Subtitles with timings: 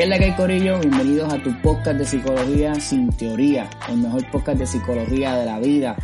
[0.00, 0.80] ¿Qué es la que hay, Corillo?
[0.80, 5.58] Bienvenidos a tu podcast de psicología sin teoría, el mejor podcast de psicología de la
[5.60, 5.94] vida,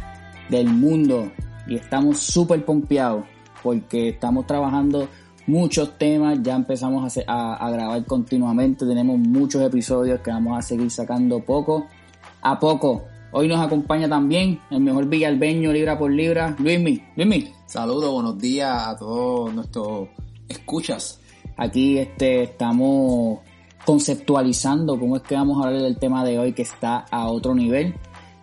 [0.50, 1.32] del mundo.
[1.66, 3.24] Y estamos súper pompeados
[3.62, 5.08] porque estamos trabajando
[5.46, 10.90] muchos temas, ya empezamos a, a, grabar continuamente, tenemos muchos episodios que vamos a seguir
[10.90, 11.86] sacando poco
[12.42, 13.06] a poco.
[13.32, 17.02] Hoy nos acompaña también el mejor villalbeño libra por libra, Luismi.
[17.16, 17.50] Luismi.
[17.64, 20.10] Saludos, buenos días a todos nuestros
[20.50, 21.18] escuchas.
[21.56, 23.38] Aquí este, estamos
[23.86, 27.54] conceptualizando cómo es que vamos a hablar del tema de hoy que está a otro
[27.54, 27.94] nivel.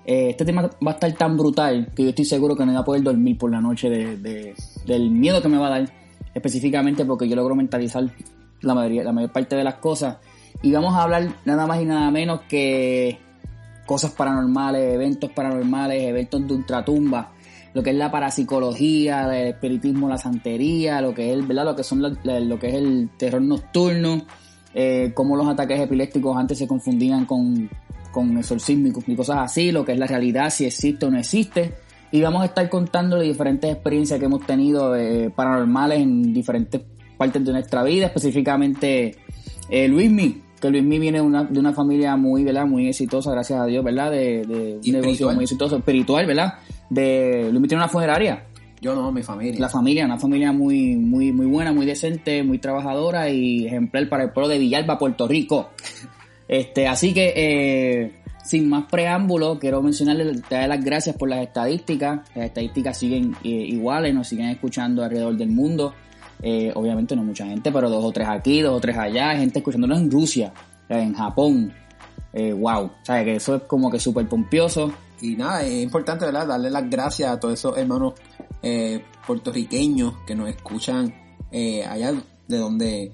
[0.05, 2.81] Eh, este tema va a estar tan brutal que yo estoy seguro que no voy
[2.81, 5.94] a poder dormir por la noche de, del miedo que me va a dar,
[6.33, 8.09] específicamente porque yo logro mentalizar
[8.61, 10.17] la, mayoría, la mayor parte de las cosas.
[10.61, 13.19] Y vamos a hablar nada más y nada menos que
[13.85, 17.33] cosas paranormales, eventos paranormales, eventos de ultratumba,
[17.73, 21.66] lo que es la parapsicología, el espiritismo, la santería, lo que es, ¿verdad?
[21.66, 24.22] Lo que son lo que es el terror nocturno,
[24.73, 27.69] eh, cómo los ataques epilépticos antes se confundían con,
[28.11, 31.73] con exorcismo y cosas así, lo que es la realidad, si existe o no existe.
[32.11, 36.81] Y vamos a estar contando diferentes experiencias que hemos tenido eh, paranormales en diferentes
[37.17, 39.16] partes de nuestra vida, específicamente
[39.69, 42.66] eh, Luismi, que Luismi viene de una, de una familia muy, ¿verdad?
[42.67, 44.11] Muy exitosa, gracias a Dios, ¿verdad?
[44.11, 46.53] De, de un negocio muy exitoso, espiritual, ¿verdad?
[46.89, 48.45] De, Luismi tiene una funeraria.
[48.84, 49.62] Yo no, mi familia.
[49.62, 54.25] La familia, una familia muy, muy, muy buena, muy decente, muy trabajadora y ejemplar para
[54.25, 55.72] el pueblo de Villalba, Puerto Rico.
[56.45, 61.42] Este, así que, eh, sin más preámbulo, quiero mencionarle, te dar las gracias por las
[61.42, 62.20] estadísticas.
[62.36, 65.95] Las estadísticas siguen eh, iguales, nos siguen escuchando alrededor del mundo.
[66.44, 69.30] Eh, obviamente no mucha gente, pero dos o tres aquí, dos o tres allá.
[69.30, 70.53] Hay gente escuchándonos en Rusia,
[70.90, 71.74] en Japón.
[72.34, 73.24] wow, ¿sabes?
[73.24, 74.94] Que eso es como que súper pompioso.
[75.22, 76.46] Y nada, es importante, ¿verdad?
[76.46, 78.13] Darle las gracias a todos esos hermanos
[79.28, 81.13] puertorriqueños que nos escuchan
[81.88, 82.13] allá
[82.47, 83.12] de donde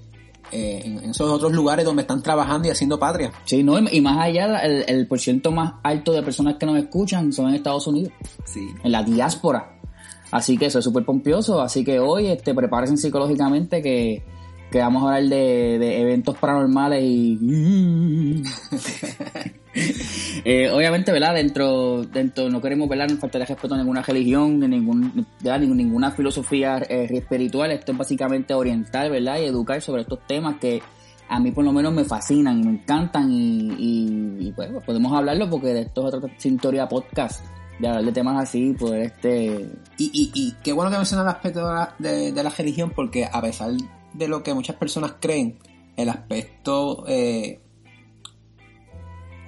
[0.52, 3.32] eh, en esos otros lugares donde están trabajando y haciendo patria.
[3.44, 6.76] Sí, no, y más allá, el, el por ciento más alto de personas que nos
[6.76, 8.12] escuchan son en Estados Unidos.
[8.44, 8.68] Sí.
[8.82, 9.76] En la diáspora.
[10.32, 11.60] Así que eso es súper pompioso.
[11.60, 14.24] Así que hoy, este, prepárense psicológicamente que,
[14.70, 18.42] que vamos a hablar de, de eventos paranormales y...
[20.44, 21.34] eh, obviamente, ¿verdad?
[21.34, 23.08] Dentro, dentro, no queremos, ¿verdad?
[23.08, 25.60] No falta de respeto a ninguna religión, ni ningún, ¿verdad?
[25.60, 27.72] ninguna filosofía eh, espiritual.
[27.72, 29.40] Esto es básicamente orientar, ¿verdad?
[29.40, 30.80] Y educar sobre estos temas que
[31.28, 35.12] a mí por lo menos me fascinan y me encantan y, y, y pues, podemos
[35.12, 37.44] hablarlo porque de esto es otra Cintoria Podcast
[37.78, 39.70] de hablar de temas así, poder este...
[39.96, 42.92] Y, y, y qué bueno que mencionas el aspecto de la, de, de la religión
[42.94, 43.70] porque a pesar
[44.12, 45.58] de lo que muchas personas creen,
[45.96, 47.60] el aspecto eh,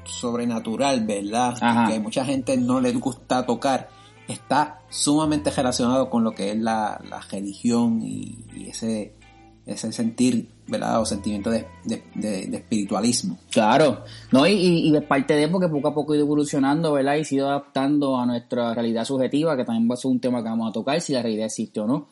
[0.05, 1.55] sobrenatural, ¿verdad?
[1.61, 1.91] Ajá.
[1.91, 3.89] Que mucha gente no les gusta tocar,
[4.29, 9.15] está sumamente relacionado con lo que es la, la religión y, y, ese,
[9.67, 11.01] ese sentir, ¿verdad?
[11.01, 13.39] O sentimiento de, de, de, de espiritualismo.
[13.51, 17.17] Claro, no, y, y, de parte de porque poco a poco ha ido evolucionando, ¿verdad?
[17.17, 20.21] Y se ha ido adaptando a nuestra realidad subjetiva, que también va a ser un
[20.21, 22.09] tema que vamos a tocar, si la realidad existe o no.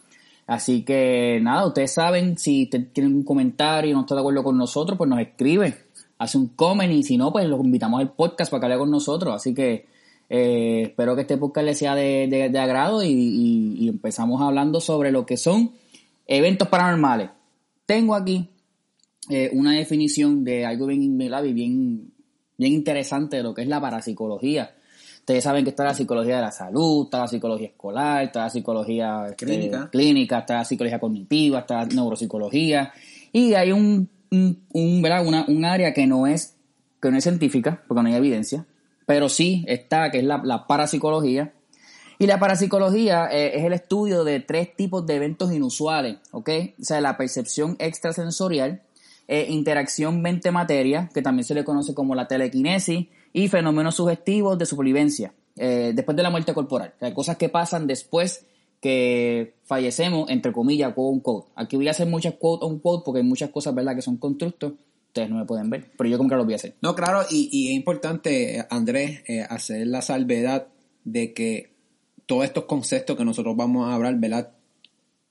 [0.51, 4.59] Así que nada, ustedes saben, si tienen un comentario y no está de acuerdo con
[4.59, 5.77] nosotros, pues nos escribe,
[6.19, 8.91] hace un comment y si no, pues los invitamos al podcast para que hable con
[8.91, 9.33] nosotros.
[9.33, 9.87] Así que
[10.29, 15.25] eh, espero que este podcast les sea de, de, agrado y, empezamos hablando sobre lo
[15.25, 15.71] que son
[16.27, 17.31] eventos paranormales.
[17.87, 18.51] Tengo aquí
[19.29, 22.13] eh, una definición de algo bien, bien,
[22.59, 24.75] bien interesante de lo que es la parapsicología.
[25.21, 28.51] Ustedes saben que está la psicología de la salud, está la psicología escolar, está la
[28.51, 32.93] psicología clínica, este, clínica está la psicología cognitiva, está la neuropsicología.
[33.33, 35.25] Y hay un, un, un ¿verdad?
[35.25, 36.57] Una, un área que no es
[37.01, 38.67] que no es científica, porque no hay evidencia,
[39.07, 41.53] pero sí está, que es la, la parapsicología.
[42.19, 46.51] Y la parapsicología eh, es el estudio de tres tipos de eventos inusuales, ¿ok?
[46.79, 48.83] O sea, la percepción extrasensorial,
[49.27, 54.67] eh, interacción mente-materia, que también se le conoce como la telequinesis, y fenómenos sugestivos de
[54.67, 56.95] supervivencia, eh, después de la muerte corporal.
[56.97, 58.47] O sea, cosas que pasan después
[58.81, 61.51] que fallecemos, entre comillas, quote un quote.
[61.55, 64.17] Aquí voy a hacer muchas quote un quote porque hay muchas cosas, ¿verdad?, que son
[64.17, 64.73] constructos.
[65.09, 66.77] Ustedes no me pueden ver, pero yo como que lo voy a hacer.
[66.81, 70.69] No, claro, y, y es importante, Andrés, eh, hacer la salvedad
[71.05, 71.75] de que
[72.27, 74.53] todos estos conceptos que nosotros vamos a hablar, ¿verdad?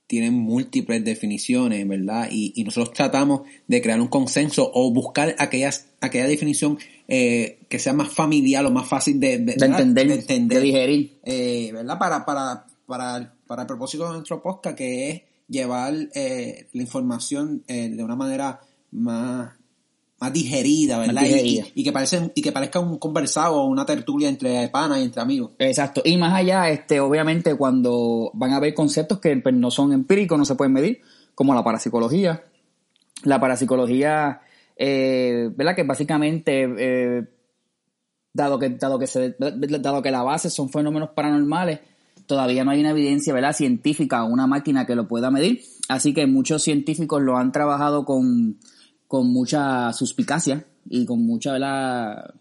[0.10, 2.30] Tienen múltiples definiciones, ¿verdad?
[2.32, 7.78] Y, y nosotros tratamos de crear un consenso o buscar aquellas, aquella definición eh, que
[7.78, 11.20] sea más familiar o más fácil de, de, de, entender, de, entender, de digerir.
[11.24, 12.00] Eh, ¿Verdad?
[12.00, 17.64] Para, para, para, para el propósito de nuestro podcast, que es llevar eh, la información
[17.68, 19.52] eh, de una manera más,
[20.20, 21.14] más digerida, ¿verdad?
[21.14, 21.66] Más digerida.
[21.74, 25.04] Y, y, que parece, y que parezca un conversado o una tertulia entre panas y
[25.04, 25.52] entre amigos.
[25.60, 26.02] Exacto.
[26.04, 30.38] Y más allá, este, obviamente, cuando van a haber conceptos que pues, no son empíricos,
[30.38, 31.02] no se pueden medir,
[31.36, 32.44] como la parapsicología.
[33.24, 34.42] La parapsicología
[34.82, 35.76] eh, ¿verdad?
[35.76, 37.28] Que básicamente, eh,
[38.34, 41.82] dado, que, dado, que se, dado que la base son fenómenos paranormales,
[42.26, 43.52] todavía no hay una evidencia ¿verdad?
[43.52, 45.62] científica o una máquina que lo pueda medir.
[45.90, 48.58] Así que muchos científicos lo han trabajado con,
[49.10, 52.32] con mucha suspicacia y con mucha, ¿verdad?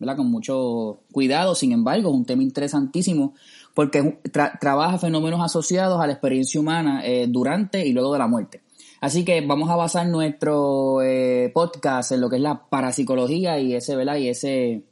[0.00, 0.16] ¿verdad?
[0.16, 1.54] Con mucho cuidado.
[1.54, 3.34] Sin embargo, es un tema interesantísimo
[3.74, 4.18] porque
[4.60, 8.60] trabaja fenómenos asociados a la experiencia humana eh, durante y luego de la muerte.
[9.00, 13.76] Así que vamos a basar nuestro eh, podcast en lo que es la parapsicología y
[13.76, 14.16] ese, ¿verdad?
[14.16, 14.82] Y ese,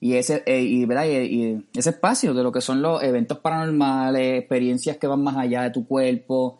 [0.00, 1.06] y ese, eh, y, ¿verdad?
[1.06, 5.62] Y, ese espacio de lo que son los eventos paranormales, experiencias que van más allá
[5.62, 6.58] de tu cuerpo,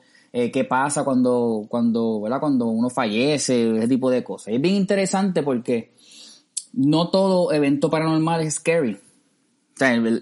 [0.52, 2.40] qué pasa cuando, cuando, ¿verdad?
[2.40, 4.54] Cuando uno fallece, ese tipo de cosas.
[4.54, 5.94] Es bien interesante porque
[6.74, 8.98] no todo evento paranormal es scary.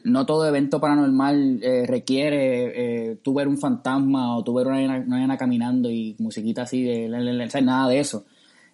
[0.05, 4.99] No todo evento paranormal eh, requiere eh, tú ver un fantasma o tú ver una
[4.99, 7.09] nena, caminando y musiquita así de...
[7.63, 8.25] nada de eso.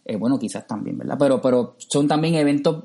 [0.05, 1.17] Eh, bueno, quizás también, ¿verdad?
[1.19, 2.83] Pero, pero son también eventos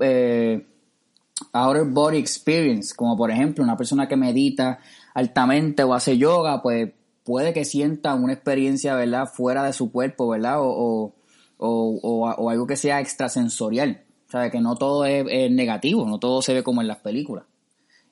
[1.51, 4.79] outer body experience, como por ejemplo una persona que medita
[5.13, 6.91] altamente o hace yoga, pues
[7.25, 9.27] puede que sienta una experiencia, ¿verdad?
[9.27, 10.57] Fuera de su cuerpo, ¿verdad?
[10.59, 11.15] O,
[11.57, 14.03] o, algo que sea extrasensorial.
[14.27, 17.45] O sea, que no todo es negativo, no todo se ve como en las películas.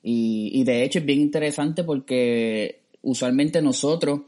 [0.06, 4.20] Y, de hecho es bien interesante porque usualmente nosotros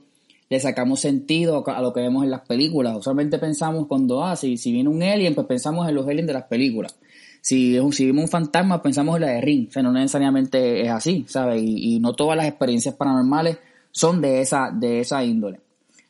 [0.48, 2.96] le sacamos sentido a lo que vemos en las películas.
[2.96, 6.44] Usualmente pensamos cuando, ah, si, viene un alien, pues pensamos en los aliens de las
[6.44, 6.96] películas.
[7.42, 9.68] Si, si vimos un fantasma, pensamos en la de Ring.
[9.68, 11.62] O sea, no necesariamente es así, ¿sabes?
[11.62, 13.58] Y, no todas las experiencias paranormales
[13.96, 15.60] son de esa, de esa índole.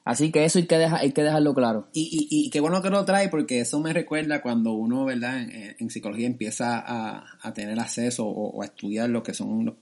[0.05, 1.89] Así que eso hay que, dejar, hay que dejarlo claro.
[1.93, 5.41] Y, y, qué bueno que lo trae porque eso me recuerda cuando uno, ¿verdad?
[5.79, 9.77] En, psicología empieza a, tener acceso o, a estudiar lo que son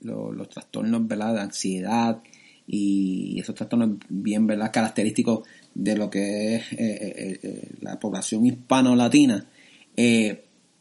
[0.00, 1.34] los, trastornos, ¿verdad?
[1.34, 2.22] De ansiedad
[2.66, 4.70] y esos trastornos bien, ¿verdad?
[4.72, 9.46] Característicos de lo que es eh, eh, eh, la población hispano-latina.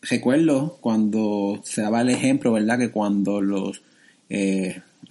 [0.01, 2.79] recuerdo cuando se daba el ejemplo, ¿verdad?
[2.79, 3.81] Que cuando los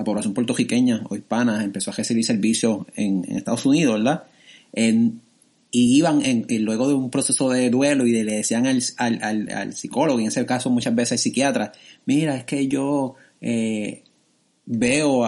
[0.01, 4.25] la población puertorriqueña o hispana empezó a recibir servicios en, Estados Unidos, ¿verdad?
[4.73, 5.21] En,
[5.71, 10.19] y iban en, luego de un proceso de duelo y le decían al, al, psicólogo,
[10.19, 11.73] y en ese caso muchas veces al psiquiatra,
[12.07, 14.05] mira, es que yo eh,
[14.65, 15.21] veo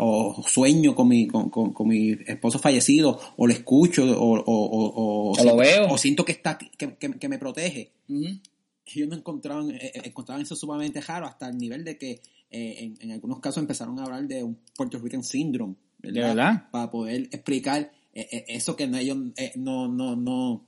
[0.00, 5.44] o sueño con mi, con, con, mi esposo fallecido, o lo escucho, o, o, o,
[5.44, 5.86] lo veo.
[5.88, 7.92] o siento que está, que, que, me protege.
[8.08, 12.20] Ellos no encontraban, eh, eh, encontraban eso sumamente raro hasta el nivel de que
[12.56, 16.70] eh, en, algunos casos empezaron a hablar de un Puerto Rican Syndrome, ¿verdad?
[16.70, 19.18] Para poder explicar eh, eh, eso que ellos
[19.56, 20.64] no, no, no,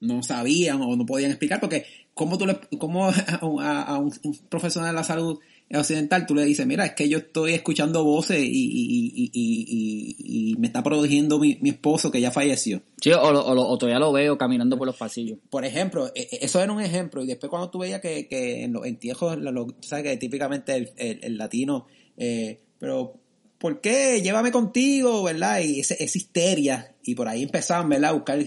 [0.00, 1.84] no sabían o no podían explicar, porque
[2.14, 3.08] ¿cómo, tú le, cómo
[3.60, 4.12] a, un
[4.48, 5.38] profesional de la salud
[5.72, 10.56] occidental tú le dices, mira, es que yo estoy escuchando voces y, y, y, y
[10.56, 12.82] me está produciendo mi, mi, esposo que ya falleció?
[13.00, 15.38] Sí, o, o, todavía lo veo caminando por los pasillos.
[15.50, 18.64] Por ejemplo, e, e, eso era un ejemplo, y después cuando tú veías que, que
[18.64, 19.38] en los entierros,
[19.80, 21.86] sabes que típicamente el, el, latino,
[22.16, 23.23] eh, pero
[23.64, 24.20] ¿por qué?
[24.20, 25.60] Llévame contigo, ¿verdad?
[25.60, 28.10] Y esa, histeria, y por ahí empezaban, ¿verdad?
[28.10, 28.38] A buscar,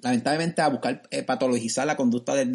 [0.00, 2.50] lamentablemente, a buscar eh, patologizar la conducta del,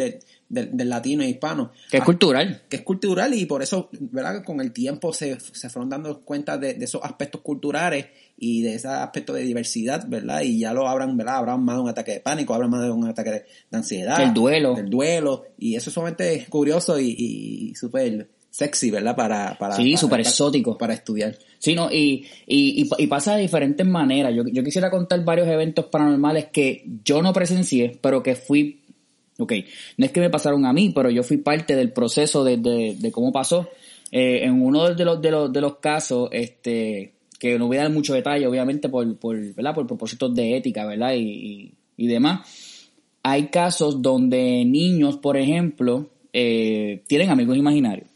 [0.49, 1.71] del, latino e hispano.
[1.91, 2.63] Que es ah, cultural.
[2.67, 4.43] Que es cultural y por eso, ¿verdad?
[4.43, 8.87] Con el tiempo se, se fueron dando cuenta de, esos aspectos culturales y de ese
[8.87, 10.41] aspecto de diversidad, ¿verdad?
[10.41, 11.35] Y ya lo habrán, ¿verdad?
[11.35, 14.23] Habrán más de un ataque de pánico, habrán más de un ataque de, ansiedad.
[14.23, 14.73] El duelo.
[14.73, 15.45] Del duelo.
[15.59, 19.17] Y eso es sumamente curioso y, y súper sexy, ¿verdad?
[19.17, 20.77] Para, para, sí, súper exótico.
[20.77, 21.37] Para estudiar.
[21.65, 24.31] Sí, no, y, y, y, pasa de diferentes maneras.
[24.35, 28.83] Yo, yo quisiera contar varios eventos paranormales que yo no presencié, pero que fui,
[29.39, 29.51] ok,
[29.97, 33.11] no es que me pasaron a mí, pero yo fui parte del proceso de, de,
[33.11, 33.67] cómo pasó.
[34.11, 37.81] Eh, en uno de los, de los, de los casos, este, que no voy a
[37.81, 39.73] dar mucho detalle, obviamente, por, por, ¿verdad?
[39.73, 41.15] por propósitos de ética, ¿verdad?
[41.15, 42.91] Y, y, demás.
[43.23, 48.07] Hay casos donde niños, por ejemplo, eh, tienen amigos imaginarios.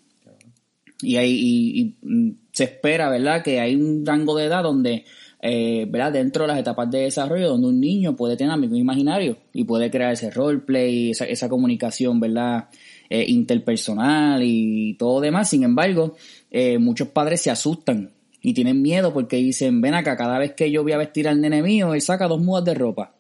[1.02, 2.30] Y, hay, mm,
[2.60, 5.06] se espera, ¿verdad?, que hay un rango de edad donde,
[5.42, 9.38] eh, ¿verdad?, dentro de las etapas de desarrollo, donde un niño puede tener amigos imaginarios
[9.54, 12.66] y puede crear ese roleplay, esa, comunicación, ¿verdad?,
[13.10, 15.50] eh, interpersonal y todo demás.
[15.50, 16.18] Sin embargo,
[16.52, 18.12] eh, muchos padres se asustan
[18.42, 21.40] y tienen miedo porque dicen, ven acá, cada vez que yo voy a vestir al
[21.40, 23.16] nene mío, él saca dos mudas de ropa.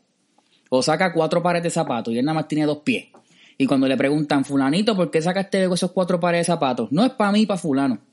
[0.69, 3.05] O saca cuatro pares de zapatos y él nada más tiene dos pies.
[3.57, 6.91] Y cuando le preguntan, fulanito, ¿por qué sacaste esos cuatro pares de zapatos?
[6.91, 8.08] No es para mí, para fulano.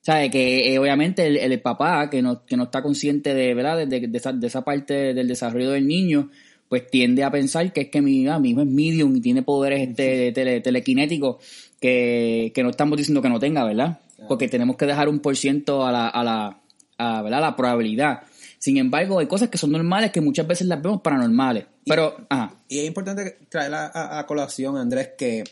[0.00, 0.30] ¿Sabe?
[0.30, 3.86] Que eh, obviamente el, papá, que no, que no está consciente de, ¿verdad?
[3.86, 4.10] De,
[4.42, 6.30] esa, parte del desarrollo del niño,
[6.68, 9.88] pues tiende a pensar que es que mi, ah, hijo es medium y tiene poderes
[9.88, 11.36] este, telequinéticos
[11.80, 13.98] que, no estamos diciendo que no tenga, ¿verdad?
[14.28, 16.60] Porque tenemos que dejar un por ciento a la, a la,
[16.98, 17.40] a, ¿verdad?
[17.40, 18.22] la probabilidad.
[18.58, 21.66] Sin embargo, hay cosas que son normales que muchas veces las vemos paranormales.
[21.86, 22.54] Pero, ajá.
[22.68, 25.44] Y es importante traer a, a, colación, Andrés, que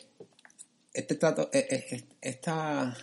[0.92, 1.58] este trato, e,
[1.90, 2.96] e, esta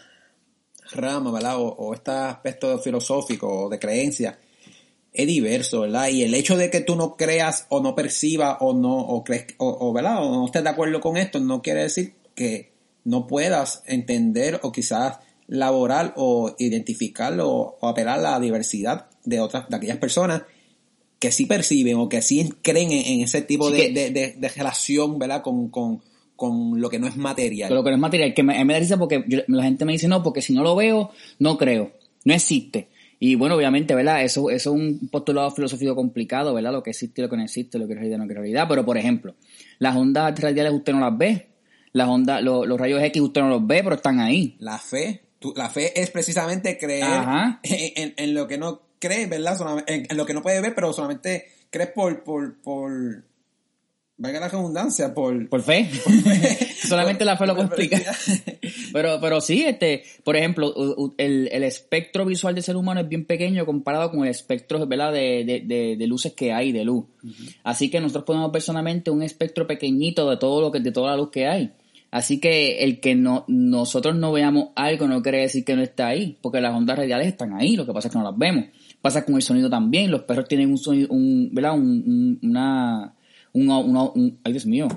[0.93, 1.55] rama, ¿verdad?
[1.57, 4.39] O, este aspecto filosófico o de creencia
[5.11, 6.07] es diverso, ¿verdad?
[6.09, 9.47] Y el hecho de que tú no creas o no percibas o no, o crees,
[9.57, 10.23] o, ¿verdad?
[10.25, 12.71] O no estés de acuerdo con esto, no quiere decir que
[13.03, 19.69] no puedas entender o quizás laborar o identificar o, apelar a la diversidad de otras,
[19.69, 20.43] de aquellas personas
[21.19, 25.41] que sí perciben o que sí creen en, ese tipo de, relación, ¿verdad?
[25.41, 26.01] Con, con,
[26.49, 27.69] con, lo que no es material.
[27.69, 29.93] Con lo que no es material, que me, me da risa porque la gente me
[29.93, 31.91] dice, no, porque si no lo veo, no creo,
[32.25, 32.89] no existe.
[33.19, 34.23] Y bueno, obviamente, ¿verdad?
[34.23, 36.73] Eso, eso es un postulado filosófico complicado, ¿verdad?
[36.73, 38.35] Lo que existe y lo que no existe, lo que es realidad y no es
[38.35, 38.65] realidad.
[38.67, 39.35] Pero, por ejemplo,
[39.79, 41.47] las ondas radiales usted no las ve.
[41.93, 44.55] Las ondas, los, los rayos X usted no los ve, pero están ahí.
[44.59, 45.21] La fe
[45.55, 47.03] la fe es precisamente creer
[47.63, 49.83] en, lo que no crees, ¿verdad?
[49.87, 53.23] en, lo que no puede ver, pero solamente crees por, por, por,
[54.17, 55.49] valga la redundancia, por...
[55.49, 55.89] Por fe.
[56.83, 57.99] solamente la fe lo complica.
[58.93, 60.73] pero, pero sí, este, por ejemplo,
[61.17, 65.13] el, espectro visual del ser humano es bien pequeño comparado con el espectro, ¿verdad?
[65.13, 67.05] De, de, de, luces que hay, de luz.
[67.63, 71.17] Así que nosotros podemos personalmente un espectro pequeñito de todo lo que, de toda la
[71.17, 71.71] luz que hay.
[72.13, 76.09] Así que el que no, nosotros no veamos algo no quiere decir que no está
[76.09, 78.65] ahí, porque las ondas radiales están ahí, lo que pasa es que no las vemos.
[79.01, 81.73] Pasa con el sonido también, los perros tienen un sonido, un, ¿verdad?
[81.73, 83.15] Un, una,
[83.53, 84.87] un, ay Dios mío,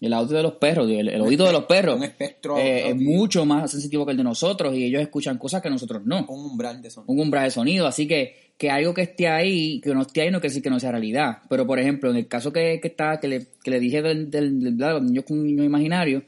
[0.00, 3.44] el audio de los perros, el, oído de los perros un espectro eh, es mucho
[3.44, 6.24] más sensitivo que el de nosotros y ellos escuchan cosas que nosotros no.
[6.28, 7.12] Un umbral de sonido.
[7.12, 10.30] Un umbral de sonido, así que que algo que esté ahí, que no esté ahí,
[10.32, 11.38] no quiere decir que no sea realidad.
[11.48, 14.28] Pero, por ejemplo, en el caso que, que, está, que, le, que le dije del,
[14.30, 16.24] del, del, de los niños con un niño imaginario,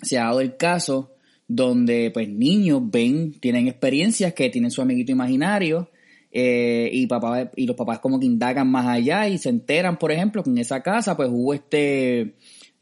[0.00, 1.16] se ha dado el caso
[1.48, 5.90] donde pues niños ven, tienen experiencias que tienen su amiguito imaginario
[6.38, 10.12] eh, y papá y los papás como que indagan más allá y se enteran, por
[10.12, 12.34] ejemplo, que en esa casa pues hubo este, eh,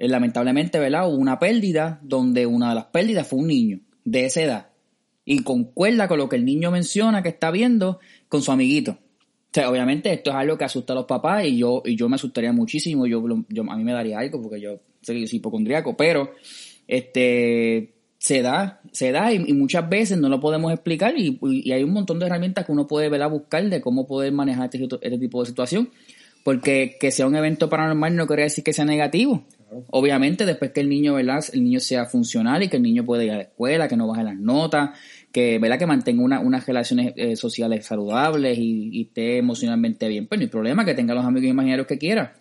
[0.09, 1.09] lamentablemente, ¿verdad?
[1.09, 4.67] Hubo una pérdida donde una de las pérdidas fue un niño de esa edad
[5.25, 8.91] y concuerda con lo que el niño menciona que está viendo con su amiguito.
[8.91, 12.09] O sea, obviamente esto es algo que asusta a los papás y yo, y yo
[12.09, 16.33] me asustaría muchísimo, yo, yo a mí me daría algo porque yo soy hipocondriaco, pero
[16.89, 17.94] este
[18.25, 21.39] se da, se da y, muchas veces no lo podemos explicar y,
[21.71, 24.71] hay un montón de herramientas que uno puede ver a buscar de cómo poder manejar
[24.73, 25.91] este, este, tipo de situación.
[26.43, 29.45] Porque que sea un evento paranormal no quiere decir que sea negativo.
[29.91, 31.45] Obviamente, después que el niño, ¿verdad?
[31.53, 34.07] El niño sea funcional y que el niño pueda ir a la escuela, que no
[34.07, 34.99] baje las notas,
[35.31, 35.79] que, ¿verdad?
[35.79, 40.29] Que mantenga unas relaciones eh, sociales saludables y, y, esté emocionalmente bien.
[40.29, 42.33] Pues no hay problema que tenga los amigos imaginarios que quiera.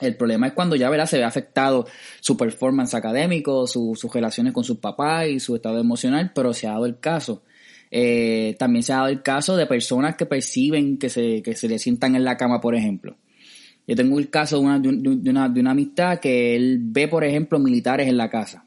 [0.00, 1.06] El problema es cuando ya ¿verdad?
[1.06, 1.86] se ve afectado
[2.20, 6.72] su performance académico, sus relaciones con sus papás y su estado emocional, pero se ha
[6.72, 7.42] dado el caso.
[7.90, 11.68] Eh, también se ha dado el caso de personas que perciben que se, que se
[11.68, 13.16] le sientan en la cama, por ejemplo.
[13.86, 14.88] Yo tengo el caso de una, de,
[15.30, 18.66] una, de una amistad que él ve, por ejemplo, militares en la casa.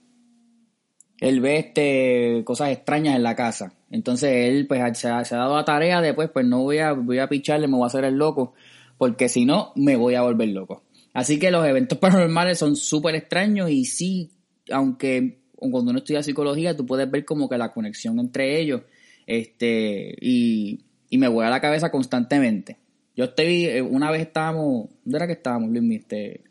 [1.19, 3.73] Él ve este, cosas extrañas en la casa.
[3.91, 7.19] Entonces él pues se ha, dado la tarea de pues, pues no voy a, voy
[7.19, 8.53] a picharle, me voy a hacer el loco,
[8.97, 10.83] porque si no me voy a volver loco.
[11.13, 14.31] Así que los eventos paranormales son súper extraños y sí,
[14.71, 18.81] aunque cuando uno estudia psicología, tú puedes ver como que la conexión entre ellos,
[19.27, 22.77] este, y, y me voy a la cabeza constantemente.
[23.15, 25.99] Yo estoy, eh, una vez estábamos, ¿dónde era que estábamos, Luis?
[25.99, 26.43] Este,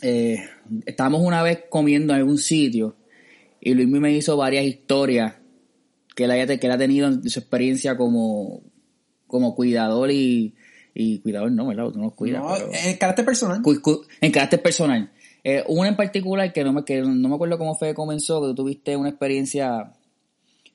[0.00, 0.38] eh,
[0.86, 2.96] estábamos una vez comiendo en algún sitio
[3.60, 5.34] y Luis me hizo varias historias
[6.16, 8.62] que él, haya, que él ha tenido en su experiencia como,
[9.26, 10.54] como cuidador y,
[10.94, 11.90] y cuidador no, ¿verdad?
[11.90, 12.42] Tú no cuidas.
[12.84, 13.62] en carácter personal.
[14.20, 15.10] en carácter personal.
[15.44, 18.40] Eh, una en particular que no, me, que no me acuerdo cómo fue que comenzó,
[18.40, 19.92] que tú tuviste una experiencia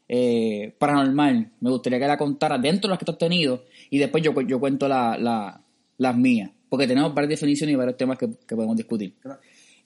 [0.07, 1.51] eh, paranormal.
[1.61, 4.39] Me gustaría que la contara dentro de las que tú has tenido y después yo,
[4.41, 5.61] yo cuento la,
[5.97, 6.51] las mías.
[6.69, 9.15] Porque tenemos varias definiciones y varios temas que, podemos discutir.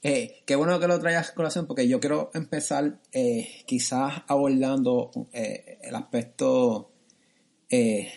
[0.01, 2.97] Eh, qué bueno que lo traigas a colación porque yo quiero empezar
[3.67, 6.89] quizás abordando el aspecto
[7.69, 8.09] de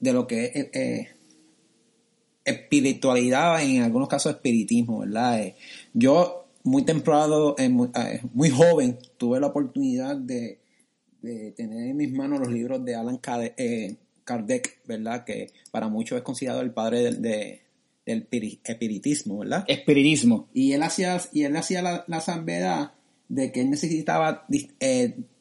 [0.00, 1.13] lo que es
[2.44, 5.40] espiritualidad, en algunos casos espiritismo, ¿verdad?
[5.40, 5.56] Eh,
[5.92, 10.60] yo muy temprano, eh, eh, muy, joven, tuve la oportunidad de,
[11.56, 15.24] tener en mis manos los libros de Alan Kardec, ¿verdad?
[15.24, 18.28] Que para muchos es considerado el padre del
[18.66, 19.64] espiritismo, ¿verdad?
[19.66, 20.48] Espiritismo.
[20.52, 22.94] Y él hacía, y él hacía la, la
[23.28, 24.46] de que él necesitaba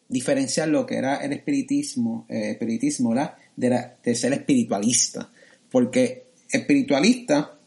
[0.08, 3.36] diferenciar lo que era el espiritismo, espiritismo, ¿verdad?
[3.58, 5.30] De, de ser espiritualista.
[5.70, 6.23] Porque
[6.54, 7.58] espiritualista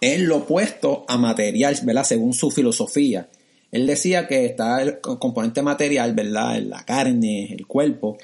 [0.00, 2.04] es lo opuesto a material, ¿verdad?
[2.04, 3.28] Según su filosofía.
[3.72, 6.58] Él decía que está el componente material, ¿verdad?
[6.60, 8.18] La carne, el cuerpo,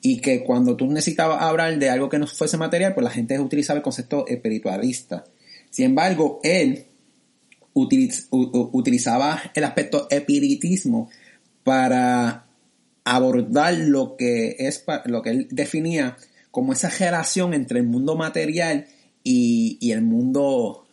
[0.00, 3.38] y que cuando tú necesitabas hablar de algo que no fuese material, pues la gente
[3.38, 5.24] utilizaba el concepto espiritualista.
[5.70, 6.86] Sin embargo, él
[7.74, 11.10] utilizaba el aspecto espiritismo
[11.62, 12.46] para
[13.04, 16.16] abordar lo que es lo que él definía
[16.50, 18.86] como esa relación entre el mundo material
[19.28, 20.86] y, el mundo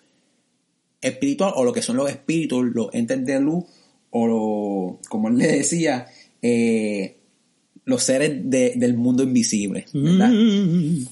[1.01, 3.65] espiritual o lo que son los espíritus, los entes de luz
[4.09, 6.07] o como él le decía,
[6.41, 7.17] eh,
[7.85, 9.85] los seres del mundo invisible.
[9.93, 11.05] Mm.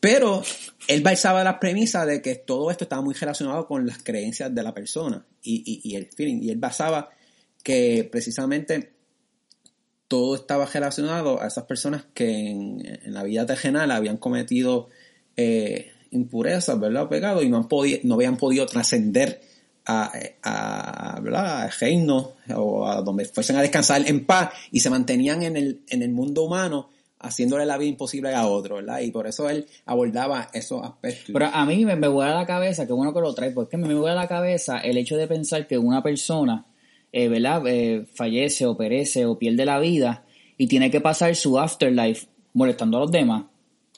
[0.00, 0.42] Pero
[0.86, 4.62] él basaba la premisa de que todo esto estaba muy relacionado con las creencias de
[4.62, 6.42] la persona y, y, el feeling.
[6.42, 7.10] Y él basaba
[7.62, 8.92] que precisamente
[10.06, 14.88] todo estaba relacionado a esas personas que en, la vida terrenal habían cometido
[15.36, 17.04] eh, impurezas, ¿verdad?
[17.04, 19.40] O pecados y no, han podido, no habían podido trascender
[19.86, 20.12] a,
[20.42, 25.82] a, reino o a donde fuesen a descansar en paz y se mantenían en el,
[25.88, 26.88] en el mundo humano
[27.20, 29.00] haciéndole la vida imposible a otro, ¿verdad?
[29.00, 31.30] Y por eso él abordaba esos aspectos.
[31.32, 33.92] Pero a mí me, me vuela la cabeza, qué bueno que lo trae, porque me
[33.94, 36.66] vuela la cabeza el hecho de pensar que una persona,
[37.10, 37.62] eh, ¿verdad?
[37.66, 40.24] Eh, fallece o perece o pierde la vida
[40.56, 43.44] y tiene que pasar su afterlife molestando a los demás.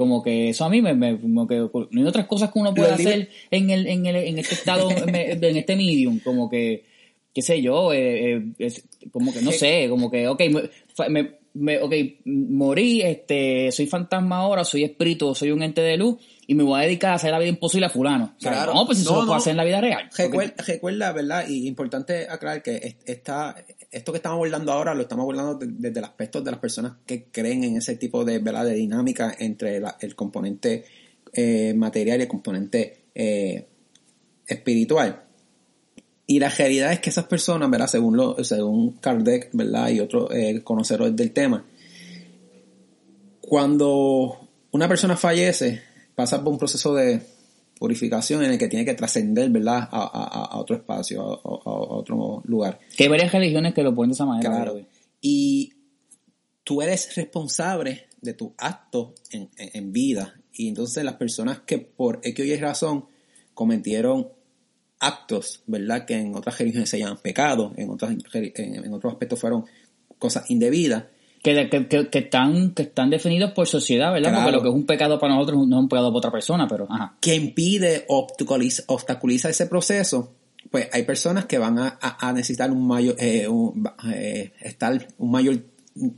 [0.00, 2.72] Como que eso a mí me, me como que no hay otras cosas que uno
[2.72, 5.14] puede hacer en el, en el, en este estado, en
[5.44, 6.86] este medium, como que,
[7.34, 8.72] qué sé yo, eh, eh
[9.12, 10.40] como que no sé, como que, ok,
[11.10, 11.92] me, me, ok,
[12.24, 16.16] morí, este, soy fantasma ahora, soy espíritu, soy un ente de luz
[16.50, 18.34] y me voy a dedicar a hacer la vida imposible a fulano.
[18.40, 18.74] claro.
[18.74, 20.10] No, pues eso no, lo puedo hacer en la vida real.
[20.66, 21.44] Recuerda, ¿verdad?
[21.48, 23.54] Y importante aclarar que esta,
[23.92, 27.26] esto que estamos abordando ahora lo estamos abordando desde el aspecto de las personas que
[27.26, 28.64] creen en ese tipo de, ¿verdad?
[28.64, 30.86] de dinámica entre el componente
[31.32, 33.68] eh, material y el componente eh,
[34.44, 35.22] espiritual.
[36.26, 37.86] Y la realidad es que esas personas, ¿verdad?
[37.86, 39.90] Según, lo, según Kardec, ¿verdad?
[39.90, 41.64] Y otros eh, conocedores del tema,
[43.40, 45.89] cuando una persona fallece,
[46.20, 47.22] pasa por un proceso de
[47.78, 49.88] purificación en el que tiene que trascender, ¿verdad?
[49.90, 52.78] A, otro espacio, a, otro lugar.
[52.94, 54.50] Que hay varias religiones que lo ponen de esa manera.
[54.50, 54.86] Claro.
[55.22, 55.72] Y
[56.62, 60.38] tú eres responsable de tu acto en, en, vida.
[60.52, 63.06] Y entonces las personas que por X o Y razón
[63.54, 64.28] cometieron
[64.98, 66.04] actos, ¿verdad?
[66.04, 69.64] Que en otras religiones se llaman pecados, en, otras, en, otros aspectos fueron
[70.18, 71.04] cosas indebidas.
[71.42, 74.34] Que, que, que, están, que están definidos por sociedad, ¿verdad?
[74.34, 76.68] Porque lo que es un pecado para nosotros no es un pecado para otra persona,
[76.68, 76.86] pero...
[76.90, 77.16] Ajá.
[77.18, 80.34] Que impide, obstaculiza, obstaculiza ese proceso,
[80.70, 83.48] pues hay personas que van a, necesitar un mayor, eh,
[84.12, 85.58] eh, estar un mayor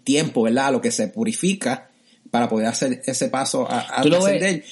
[0.02, 0.66] tiempo, ¿verdad?
[0.66, 1.90] A lo que se purifica
[2.30, 4.04] para poder hacer ese paso a, a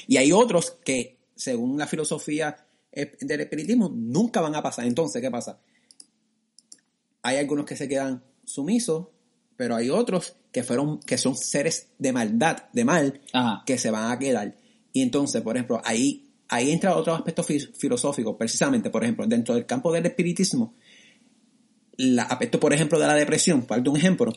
[0.09, 2.57] Y hay otros que, según la filosofía
[2.93, 4.87] del espiritismo nunca van a pasar.
[4.87, 5.59] Entonces, ¿qué pasa?
[7.23, 9.07] Hay algunos que se quedan sumisos,
[9.61, 13.21] pero hay otros que fueron, que son seres de maldad, de mal,
[13.67, 14.57] que se van a quedar.
[14.91, 19.67] Y entonces, por ejemplo, ahí, ahí entra otro aspecto filosófico, precisamente, por ejemplo, dentro del
[19.67, 20.73] campo del espiritismo,
[21.99, 24.33] el aspecto, por ejemplo, de la depresión, para un ejemplo,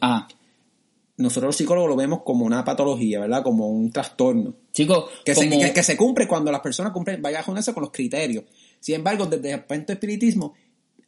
[1.15, 3.43] nosotros los psicólogos lo vemos como una patología, ¿verdad?
[3.43, 4.55] Como un trastorno.
[4.73, 7.93] Chicos, que, se, que, se cumple cuando las personas cumplen, vaya con eso con los
[7.93, 8.43] criterios.
[8.81, 10.53] Sin embargo, desde el de espiritismo,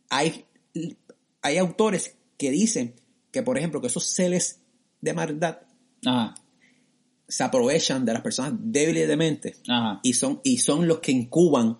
[0.09, 0.45] hay,
[1.41, 2.95] hay autores que dicen
[3.35, 4.61] que, por ejemplo, que esos seres
[5.01, 5.57] de maldad
[7.27, 9.55] se aprovechan de las personas débiles de mente
[10.03, 11.79] y son, y son los que incuban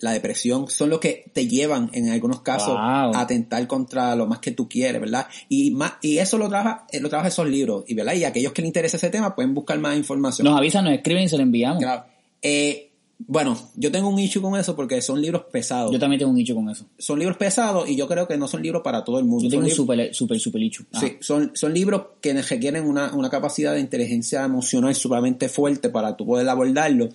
[0.00, 4.40] la depresión son los que te llevan en algunos casos a atentar contra lo más
[4.40, 5.28] que tú quieres, ¿verdad?
[5.48, 8.52] Y más, y eso lo trabaja, eh, lo trabaja esos libros, y verdad, y aquellos
[8.52, 10.44] que les interesa ese tema pueden buscar más información.
[10.44, 11.78] Nos avisan, nos escriben y se lo enviamos.
[11.82, 12.04] Claro.
[12.42, 12.90] Eh,
[13.26, 15.92] bueno, yo tengo un issue con eso porque son libros pesados.
[15.92, 16.86] Yo también tengo un issue con eso.
[16.98, 19.44] Son libros pesados y yo creo que no son libros para todo el mundo.
[19.44, 20.86] Yo tengo un super, super, super issue.
[20.98, 26.16] Sí, son, son libros que requieren una, una capacidad de inteligencia emocional sumamente fuerte para
[26.16, 27.08] tú poder abordarlo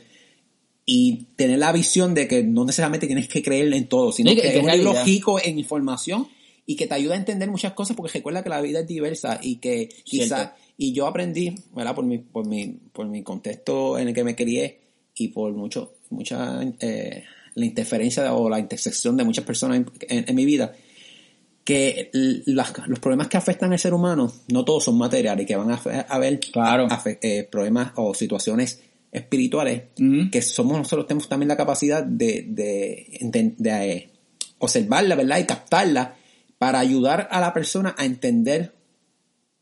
[0.86, 4.48] y tener la visión de que no necesariamente tienes que creer en todo, sino que,
[4.48, 6.28] es un lógico en información
[6.66, 9.40] y que te ayuda a entender muchas cosas porque recuerda que la vida es diversa
[9.42, 11.94] y que quizás, y yo aprendí, ¿verdad?
[11.94, 14.80] Por mi, por mi, por mi contexto en el que me crié
[15.16, 17.24] y por mucho, mucha, eh,
[17.56, 20.74] la interferencia o la intersección de muchas personas en, mi vida,
[21.64, 25.80] que los problemas que afectan al ser humano no todos son materiales, que van a
[26.10, 26.88] haber claro.
[27.22, 29.84] Eh, problemas o situaciones espirituales,
[30.32, 33.20] que somos nosotros tenemos también la capacidad de, de,
[33.58, 34.10] de, eh,
[34.60, 35.40] observarla, ¿verdad?
[35.40, 36.16] Y captarla
[36.58, 38.76] para ayudar a la persona a entender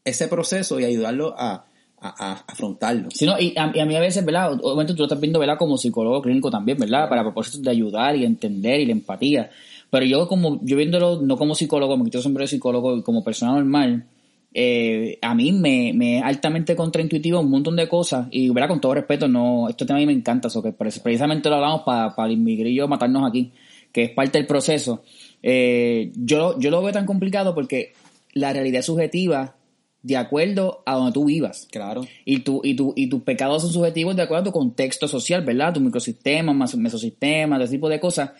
[0.03, 1.66] ese proceso y ayudarlo a,
[1.99, 3.09] afrontarlo.
[3.11, 4.53] Sí, y, a, mí a veces, ¿verdad?
[4.61, 5.57] Obviamente tú lo estás viendo, ¿verdad?
[5.57, 7.09] Como psicólogo clínico también, ¿verdad?
[7.09, 9.49] Para propósitos de ayudar y entender y la empatía.
[9.89, 13.23] Pero yo como, yo viéndolo no como psicólogo, me quito sombrero de psicólogo y como
[13.23, 14.05] persona normal,
[14.53, 18.79] eh, a mí me, me es altamente contraintuitivo un montón de cosas y verá con
[18.79, 22.15] todo respeto no esto tema a mí me encanta eso que precisamente lo hablamos para
[22.15, 23.51] para el inmigrillo matarnos aquí
[23.91, 25.03] que es parte del proceso
[25.43, 27.93] eh, yo yo lo veo tan complicado porque
[28.33, 29.56] la realidad subjetiva
[30.03, 31.67] de acuerdo a donde tú vivas.
[31.71, 32.01] Claro.
[32.25, 35.43] Y, tu, y, tu, y tus pecados son subjetivos de acuerdo a tu contexto social,
[35.43, 35.73] ¿verdad?
[35.73, 38.31] Tu microsistema, mesosistema, ese tipo de cosas.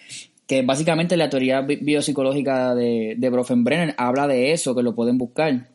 [0.45, 5.67] Que básicamente la teoría biopsicológica de, de Brofenbrenner habla de eso, que lo pueden buscar.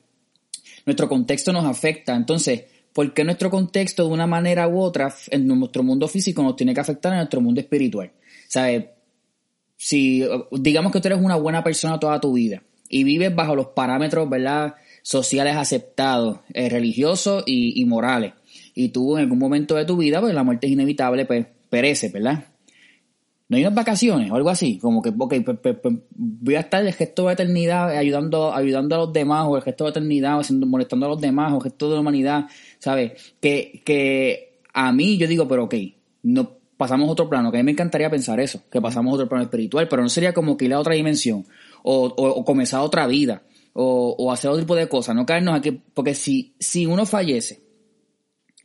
[0.87, 2.15] Nuestro contexto nos afecta.
[2.15, 6.57] Entonces, ¿por qué nuestro contexto de una manera u otra en nuestro mundo físico nos
[6.57, 8.13] tiene que afectar en nuestro mundo espiritual?
[8.49, 8.85] ¿Sabes?
[9.77, 13.69] Si digamos que tú eres una buena persona toda tu vida y vives bajo los
[13.69, 14.75] parámetros, ¿verdad?
[15.03, 18.33] Sociales aceptados, eh, religiosos y, morales.
[18.75, 22.09] Y tú en algún momento de tu vida, pues la muerte es inevitable, pues perece,
[22.09, 22.45] ¿verdad?
[23.49, 26.61] No hay unas vacaciones o algo así, como que, ok, pues, pues, pues, voy a
[26.61, 30.41] estar el gesto de eternidad ayudando, ayudando a los demás, o el gesto de eternidad,
[30.41, 32.47] haciendo, molestando a los demás, o el gesto de humanidad,
[32.79, 33.35] ¿sabes?
[33.41, 35.75] Que, que a mí yo digo, pero ok,
[36.23, 39.45] no pasamos otro plano, que a mí me encantaría pensar eso, que pasamos otro plano
[39.45, 41.45] espiritual, pero no sería como que ir a otra dimensión,
[41.83, 43.43] o, o comenzar otra vida,
[43.75, 47.63] o, o, hacer otro tipo de cosas, no caernos aquí, porque si, si uno fallece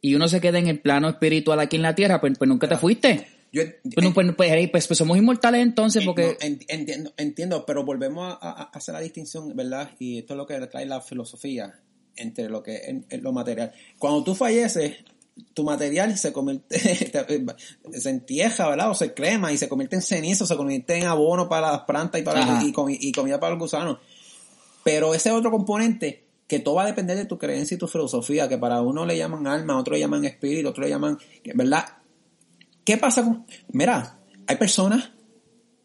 [0.02, 2.68] y uno se queda en el plano espiritual aquí en la tierra, pues, pues nunca
[2.68, 3.28] te fuiste.
[3.52, 3.64] Yo,
[3.96, 6.38] pues, pues, pues, pues, somos inmortales entonces porque...
[6.40, 9.92] entiendo, entiendo, pero volvemos a, hacer la distinción, ¿verdad?
[10.00, 11.80] Y esto es lo que trae la filosofía
[12.16, 13.72] entre lo que es lo material.
[13.98, 14.98] Cuando tú falleces,
[15.54, 16.78] tu material se convierte,
[17.94, 18.92] se entieja, ¿verdad?
[18.92, 21.82] O se crema y se convierte en ceniza, o se convierte en abono para las
[21.82, 22.74] plantas y, para, y,
[23.08, 24.00] y comida para los gusanos.
[24.88, 28.48] Pero ese otro componente, que todo va a depender de tu creencia y tu filosofía,
[28.48, 31.18] que para uno le llaman alma, otro le llaman espíritu, otro le llaman,
[31.56, 31.84] ¿verdad?
[32.86, 35.12] ¿Qué pasa con, mira, hay personas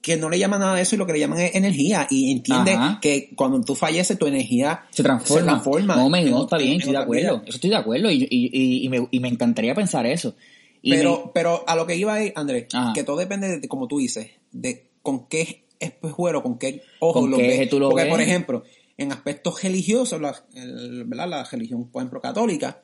[0.01, 2.31] que no le llaman nada de eso y lo que le llaman es energía y
[2.31, 5.97] entiende que cuando tú falleces tu energía se transforma.
[5.97, 7.43] No, me, no está bien, estoy de acuerdo.
[7.45, 10.37] Eso estoy de acuerdo y, y, y, me, y me encantaría pensar eso.
[10.81, 14.31] pero, pero a lo que iba ahí, Andrés, que todo depende de, como tú dices,
[14.53, 17.69] de con qué espejuelo, con qué ojo lo ves.
[17.69, 18.63] Porque, por ejemplo,
[18.97, 22.83] en aspectos religiosos, la, la religión, por ejemplo, católica,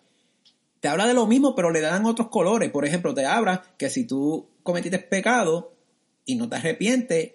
[0.81, 2.71] te habla de lo mismo, pero le dan otros colores.
[2.71, 5.75] Por ejemplo, te habla que si tú cometiste pecado
[6.25, 7.33] y no te arrepientes,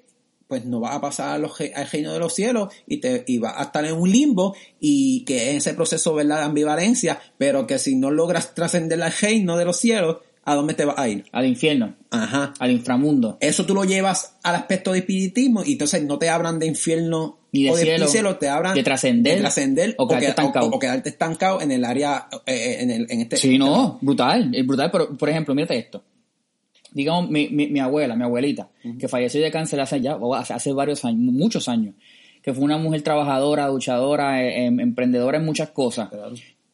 [0.47, 3.63] pues no vas a pasar al reino de los cielos y, te, y vas a
[3.63, 6.39] estar en un limbo y que en ese proceso ¿verdad?
[6.39, 10.73] de ambivalencia, pero que si no logras trascender al reino de los cielos, ¿a dónde
[10.73, 11.25] te vas a ir?
[11.32, 11.95] Al infierno.
[12.12, 12.53] Ajá.
[12.60, 13.38] Al inframundo.
[13.39, 17.39] Eso tú lo llevas al aspecto de espiritismo y entonces no te hablan de infierno
[17.51, 20.67] ni de, o de cielo, te hablan de trascender, o, quedarte estancado.
[20.69, 23.38] O, quedarte estancado en el área, eh, eh, en, el, en este...
[23.38, 26.03] Sí, no, brutal, es brutal, pero por ejemplo, mírate esto.
[26.91, 30.73] Digamos, mi, mi, mi abuela, mi abuelita, que falleció de cáncer hace ya, hace, hace
[30.73, 31.93] varios años, muchos años,
[32.41, 36.10] que fue una mujer trabajadora, duchadora, eh, em, emprendedora en muchas cosas.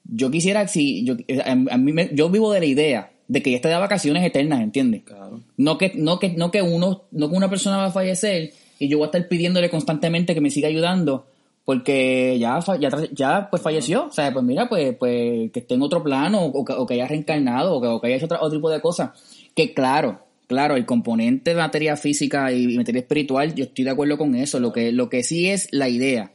[0.06, 3.58] Yo quisiera, si, yo, a, mí me, yo vivo de la idea de que ella
[3.58, 5.04] está de vacaciones eternas, ¿entiendes?
[5.04, 5.40] Claro.
[5.56, 8.90] No que, no que, no que uno, no que una persona va a fallecer y
[8.90, 11.28] yo voy a estar pidiéndole constantemente que me siga ayudando
[11.64, 15.84] porque ya, ya, ya pues falleció, o sea, pues mira, pues, pues que esté en
[15.84, 19.12] otro plano o, que, haya reencarnado o que, haya hecho otro, tipo de cosas.
[19.54, 24.18] Que claro, claro, el componente de materia física y materia espiritual, yo estoy de acuerdo
[24.18, 24.60] con eso.
[24.60, 26.32] Lo que, lo que sí es la idea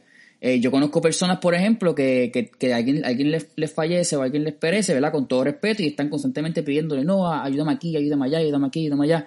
[0.47, 4.21] eh, yo conozco personas, por ejemplo, que, que, que alguien, alguien les, les, fallece o
[4.21, 5.11] alguien les perece, ¿verdad?
[5.11, 9.05] Con todo respeto y están constantemente pidiéndole, no, ayúdame aquí, ayúdame allá, ayúdame aquí, ayúdame
[9.05, 9.25] allá.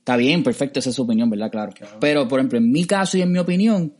[0.00, 1.50] Está bien, perfecto, esa es su opinión, ¿verdad?
[1.50, 1.72] Claro.
[1.98, 3.94] Pero, por ejemplo, en mi caso y en mi opinión,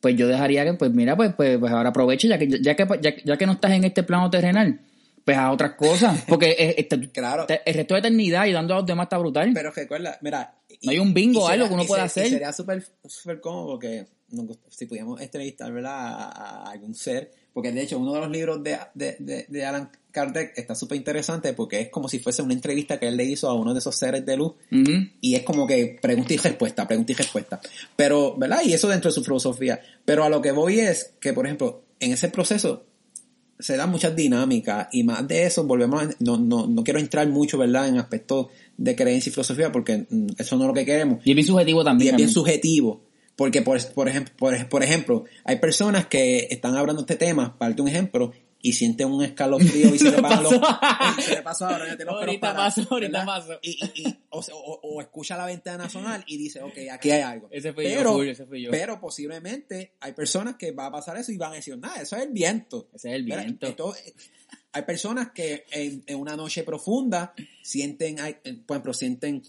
[0.00, 2.86] pues yo dejaría que, pues mira, pues, pues, pues ahora aproveche, ya que, ya, que,
[3.22, 4.80] ya, que no estás en este plano terrenal,
[5.22, 6.24] pues a otras cosas.
[6.26, 7.44] Porque este, claro.
[7.46, 9.50] el resto de eternidad y dando a los demás está brutal.
[9.52, 10.59] Pero recuerda, mira.
[10.82, 12.28] No hay un bingo o algo que uno pueda hacer.
[12.28, 14.06] sería súper super cómodo porque
[14.68, 15.92] si pudiéramos entrevistar ¿verdad?
[15.92, 20.56] A, algún ser, porque de hecho uno de los libros de, de, de, Alan Kardec
[20.56, 23.54] está súper interesante porque es como si fuese una entrevista que él le hizo a
[23.54, 27.14] uno de esos seres de luz y es como que pregunta y respuesta, pregunta y
[27.16, 27.60] respuesta.
[27.96, 28.60] Pero, ¿verdad?
[28.64, 29.80] Y eso dentro de su filosofía.
[30.04, 32.84] Pero a lo que voy es que, por ejemplo, en ese proceso
[33.60, 37.28] se dan muchas dinámicas y más de eso volvemos a, no, no, no quiero entrar
[37.28, 37.88] mucho, ¿verdad?
[37.88, 41.20] En aspectos de creencia y filosofía porque mm, eso no es lo que queremos.
[41.24, 42.08] Y es bien subjetivo también.
[42.08, 43.02] Y es bien subjetivo.
[43.36, 44.34] Porque, por, por, ejemplo,
[44.68, 48.72] por, ejemplo, hay personas que están hablando de este tema, para darte un ejemplo, y
[48.72, 51.24] sienten un escalofrío y se le pasa los...
[51.24, 53.58] se le pasó ahora, ya te Ahorita paso, ahorita paso.
[53.62, 54.40] Y, y, o,
[54.82, 57.48] o, escucha la ventana sonar y dice, ok, aquí hay algo.
[57.50, 58.70] Ese fue pero, yo, ese fui yo.
[58.70, 62.16] Pero posiblemente hay personas que va a pasar eso y van a decir, nada, eso
[62.16, 62.88] es el viento.
[62.94, 63.66] Ese es el viento.
[63.66, 64.14] Entonces,
[64.72, 68.16] hay personas que en, en, una noche profunda sienten,
[68.66, 69.42] por ejemplo, sienten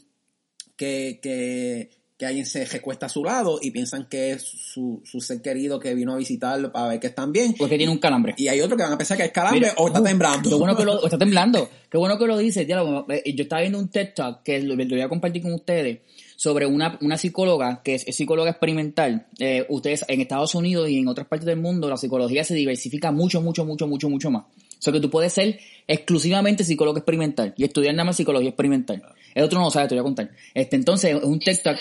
[0.76, 5.20] que, que que alguien se recuesta a su lado y piensan que es su, su
[5.22, 7.56] ser querido que vino a visitarlo para ver que están bien.
[7.58, 8.36] Porque tiene un calambre.
[8.38, 10.48] Y hay otros que van a pensar que es calambre Mira, o está uh, temblando.
[10.48, 11.68] Qué bueno que lo, o está temblando.
[11.90, 12.68] Qué bueno que lo dice.
[12.68, 16.02] Yo estaba viendo un TED Talk que lo, lo voy a compartir con ustedes
[16.36, 19.26] sobre una, una psicóloga que es, es psicóloga experimental.
[19.40, 23.12] Eh, ustedes en Estados Unidos y en otras partes del mundo la psicología se diversifica
[23.12, 24.44] mucho, mucho, mucho, mucho, mucho más.
[24.82, 29.04] O sea que tú puedes ser exclusivamente psicólogo experimental y estudiar nada más psicología experimental.
[29.36, 30.32] El otro no lo sabe, te voy a contar.
[30.56, 31.78] Este, entonces, es un Talk.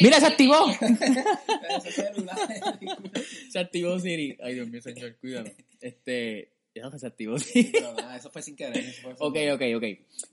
[0.00, 0.66] ¡Mira, se activó!
[3.52, 4.36] se activó Siri.
[4.42, 5.52] Ay, Dios mío, señor, cuídalo.
[5.80, 7.70] Este, Siri.
[7.72, 8.78] Pero nada, eso fue sin querer.
[8.78, 9.84] eso fue- Ok, ok, ok.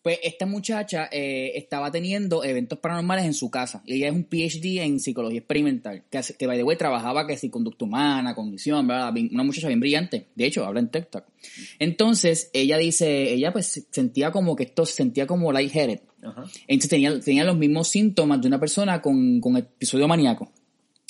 [0.02, 3.84] Pues esta muchacha eh, estaba teniendo eventos paranormales en su casa.
[3.86, 6.04] Y ella es un PhD en psicología experimental.
[6.10, 9.13] Que, que by the way, trabajaba que si conducta humana, cognición, ¿verdad?
[9.32, 10.28] Una muchacha bien brillante.
[10.36, 11.25] De hecho, habla en TikTok.
[11.80, 16.02] Entonces, ella dice, ella pues sentía como que esto, sentía como lightheaded.
[16.23, 16.43] Ajá.
[16.67, 20.52] Entonces tenía, tenía los mismos síntomas de una persona con, con episodio maníaco.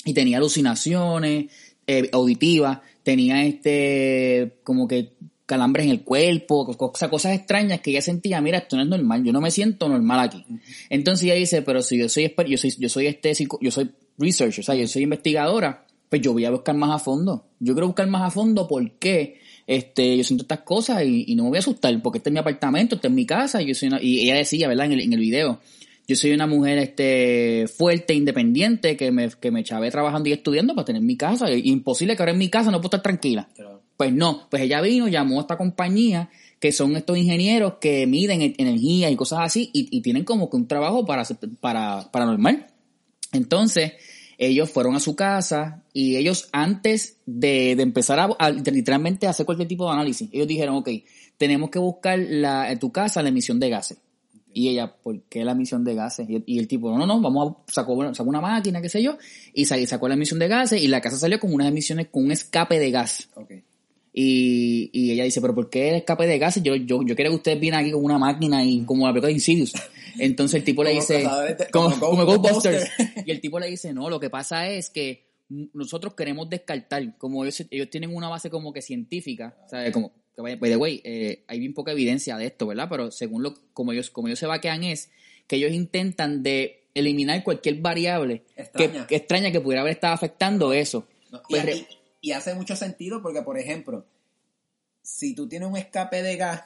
[0.04, 1.46] Y tenía alucinaciones
[1.86, 5.12] eh, auditivas, tenía este como que
[5.46, 8.88] calambres en el cuerpo, co- cosas, cosas extrañas que ella sentía, mira, esto no es
[8.88, 10.44] normal, yo no me siento normal aquí.
[10.90, 14.60] Entonces ella dice, pero si yo soy yo soy, yo soy este yo soy researcher,
[14.60, 17.46] o sea, yo soy investigadora, pues yo voy a buscar más a fondo.
[17.58, 21.34] Yo quiero buscar más a fondo por qué este, yo siento estas cosas y, y
[21.36, 23.66] no me voy a asustar, porque este es mi apartamento, este es mi casa, y
[23.66, 24.86] yo soy una- y ella decía, ¿verdad?
[24.86, 25.60] En el, en el video,
[26.06, 30.74] yo soy una mujer este fuerte, independiente, que me, que me chavé trabajando y estudiando
[30.74, 31.50] para tener mi casa.
[31.52, 33.48] Imposible que ahora en mi casa no puedo estar tranquila.
[33.54, 33.82] Claro.
[33.96, 38.54] Pues no, pues ella vino, llamó a esta compañía, que son estos ingenieros que miden
[38.56, 41.24] energía y cosas así, y, y tienen como que un trabajo para,
[41.60, 42.66] para, paranormal.
[43.32, 43.92] Entonces,
[44.38, 49.44] ellos fueron a su casa y ellos antes de, de empezar a, a literalmente hacer
[49.44, 50.88] cualquier tipo de análisis, ellos dijeron, ok,
[51.36, 53.98] tenemos que buscar la, en tu casa la emisión de gases.
[54.52, 56.28] Y ella, ¿por qué la emisión de gases?
[56.28, 58.88] Y, y el tipo, no, no, no, vamos a sacó, una- sacó una máquina, qué
[58.88, 59.16] sé yo,
[59.54, 62.08] y sa- y sacó la emisión de gases y la casa salió con unas emisiones,
[62.10, 63.28] con un escape de gas.
[64.12, 66.62] Y, y ella dice, pero ¿por qué el escape de gases?
[66.64, 69.28] Yo, yo, yo quiero que ustedes vienen aquí con una máquina y como la película
[69.28, 69.72] de Insidious.
[70.18, 71.24] Entonces el tipo le dice,
[71.72, 72.24] como, como.
[72.24, 72.90] Ghostbusters.
[73.26, 75.26] Y el tipo le dice, no, lo que pasa es que
[75.72, 79.92] nosotros queremos descartar, como ellos, ellos tienen una base como que científica, ¿sabes?
[79.92, 80.12] Como,
[80.44, 82.88] que by the way, eh, hay bien poca evidencia de esto, ¿verdad?
[82.90, 85.10] Pero según lo, como ellos, como ellos se vaquean es
[85.46, 89.02] que ellos intentan de eliminar cualquier variable Extraña.
[89.02, 91.06] Que, que extraña que pudiera haber estado afectando eso.
[91.30, 91.86] No, Pues y-
[92.22, 94.04] y hace mucho sentido porque, por ejemplo,
[95.02, 96.62] si tú tienes un escape de gas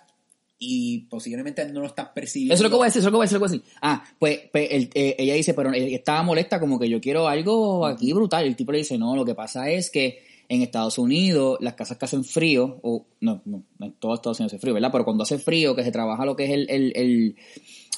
[0.58, 2.54] y posiblemente no lo estás percibiendo.
[2.54, 3.62] Eso es lo que voy a decir, eso es lo que voy a decir.
[3.82, 7.28] Ah, pues, pues, el- eh, ella dice, pero ella estaba molesta como que yo quiero
[7.28, 8.46] algo aquí brutal.
[8.46, 11.98] El tipo le dice, no, lo que pasa es que en Estados Unidos las casas
[11.98, 14.90] que hacen frío, o no, no, en todo Estados Unidos hace frío, ¿verdad?
[14.92, 16.92] Pero cuando hace frío, que se trabaja lo que es el, el-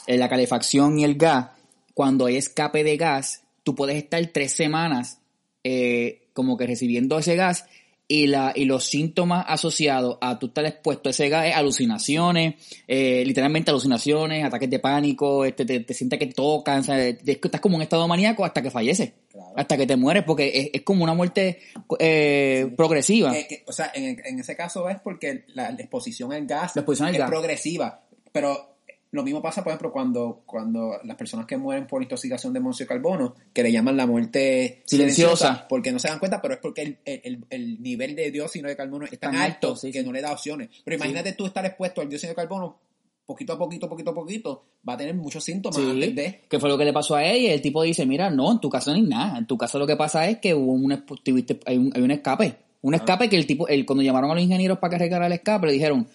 [0.06, 1.50] el- la calefacción y el gas,
[1.94, 5.20] cuando hay escape de gas, tú puedes estar tres semanas
[5.64, 7.64] eh, como que recibiendo ese gas
[8.08, 12.54] y, la, y los síntomas asociados a tú estar expuesto a ese gas es alucinaciones,
[12.86, 17.04] eh, literalmente alucinaciones, ataques de pánico, este, te, te sientes que te tocan, o sea,
[17.08, 19.52] estás como en estado maníaco hasta que falleces, Claro.
[19.56, 21.58] hasta que te mueres, porque es, es como una muerte
[21.98, 23.32] eh, progresiva.
[23.32, 26.76] Que- que- o sea, en, en ese caso es porque la, la exposición al gas
[26.76, 27.28] La exposición al es gas.
[27.30, 28.02] progresiva.
[28.32, 28.75] Pero
[29.12, 32.84] lo mismo pasa, por ejemplo, cuando, cuando las personas que mueren por intoxicación de monóxido
[32.86, 35.66] de carbono, que le llaman la muerte Silenciosa.
[35.68, 38.76] porque no se dan cuenta, pero es porque el, el- el nivel de dióxido de
[38.76, 40.06] carbono es tan, Tan alto, alto, sí, que sí.
[40.06, 40.68] no le da opciones.
[40.84, 42.78] Pero imagínate tú estar expuesto al dióxido de carbono,
[43.24, 46.40] poquito a poquito, poquito a poquito, va a tener muchos síntomas Sí, antes de...
[46.48, 47.50] que fue lo que le pasó a ella.
[47.50, 49.38] y El tipo dice, mira, no, en tu caso no hay nada.
[49.38, 52.56] En tu caso lo que pasa es que hubo un, hay un, hay un escape.
[52.82, 52.98] Un Ah.
[52.98, 55.66] escape que el tipo, el, cuando llamaron a los ingenieros para que arreglara el escape,
[55.66, 56.06] le dijeron,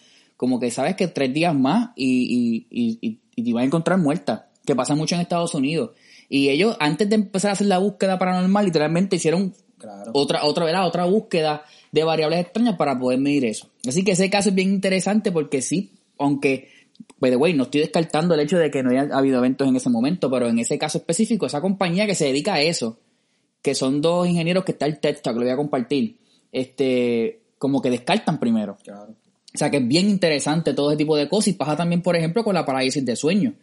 [0.41, 3.65] como que sabes que tres días más y, y, y, y- y te iban a
[3.67, 4.49] encontrar muerta.
[4.65, 5.91] Que pasa mucho en Estados Unidos.
[6.29, 10.09] Y ellos, antes de empezar a hacer la búsqueda paranormal, literalmente hicieron Claro.
[10.15, 10.87] otra, otra, ¿verdad?
[10.87, 13.69] otra búsqueda de variables extrañas para poder medir eso.
[13.87, 16.69] Así que ese caso es bien interesante porque sí, aunque,
[17.19, 19.75] by the way, no estoy descartando el hecho de que no haya habido eventos en
[19.75, 22.97] ese momento, pero en ese caso específico, esa compañía que se dedica a eso,
[23.61, 26.17] que son dos ingenieros que está el TED Talk, lo voy a compartir,
[26.51, 28.75] este, como que descartan primero.
[28.83, 29.15] Claro.
[29.53, 32.15] O sea que es bien interesante todo ese tipo de cosas y pasa también, por
[32.15, 33.53] ejemplo, con la parálisis de sueño.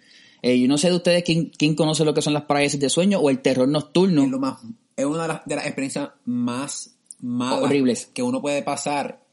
[0.42, 2.88] Eh, yo no sé de ustedes quién, quién conoce lo que son las parálisis de
[2.90, 4.22] sueño o el terror nocturno.
[4.22, 4.58] Es, lo más,
[4.96, 8.06] es una de las, de las experiencias más malas Horribles.
[8.14, 9.24] que uno puede pasar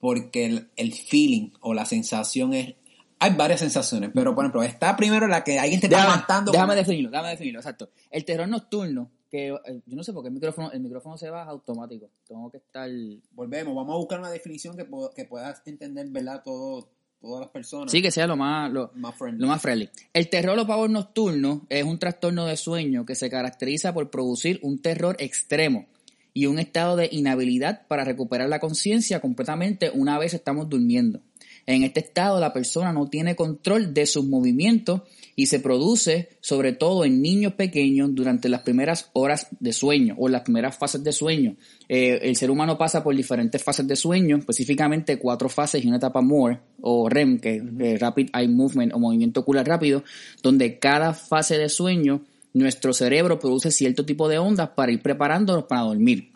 [0.00, 2.74] porque el, el feeling o la sensación es...
[3.20, 6.50] Hay varias sensaciones, pero por ejemplo, está primero la que alguien te está Déjame, matando.
[6.50, 7.90] déjame con- definirlo, déjame definirlo, exacto.
[8.10, 11.30] El terror nocturno, que eh, yo no sé por qué el micrófono, el micrófono se
[11.30, 12.10] baja automático.
[12.28, 12.88] Tengo que estar.
[13.30, 16.42] Volvemos, vamos a buscar una definición que, que puedas entender, ¿verdad?
[16.44, 17.90] Todo, todas las personas.
[17.90, 19.88] Sí, que sea lo más, lo, Más lo más friendly.
[20.12, 24.60] El terror o pavor nocturno es un trastorno de sueño que se caracteriza por producir
[24.62, 25.86] un terror extremo
[26.34, 31.20] y un estado de inhabilidad para recuperar la conciencia completamente una vez estamos durmiendo.
[31.66, 35.02] En este estado la persona no tiene control de sus movimientos
[35.36, 40.28] y se produce sobre todo en niños pequeños durante las primeras horas de sueño o
[40.28, 41.56] las primeras fases de sueño.
[41.88, 45.96] Eh, el ser humano pasa por diferentes fases de sueño, específicamente cuatro fases y una
[45.96, 50.04] etapa MORE o REM, que es eh, Rapid Eye Movement o movimiento ocular rápido,
[50.42, 52.22] donde cada fase de sueño
[52.52, 56.32] nuestro cerebro produce cierto tipo de ondas para ir preparándonos para dormir.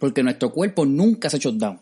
[0.00, 1.80] Porque nuestro cuerpo nunca se shutdown.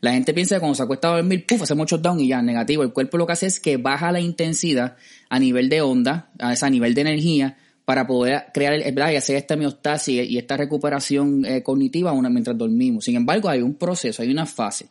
[0.00, 2.82] La gente piensa que cuando se acuesta a dormir, puf, hacemos shutdown y ya, negativo.
[2.82, 4.96] El cuerpo lo que hace es que baja la intensidad
[5.28, 9.12] a nivel de onda, a, ese- a nivel de energía, para poder crear el, ¿verdad?
[9.12, 13.04] y hacer esta homeostasis y esta recuperación eh, cognitiva una, mientras dormimos.
[13.04, 14.90] Sin embargo, hay un proceso, hay una fase.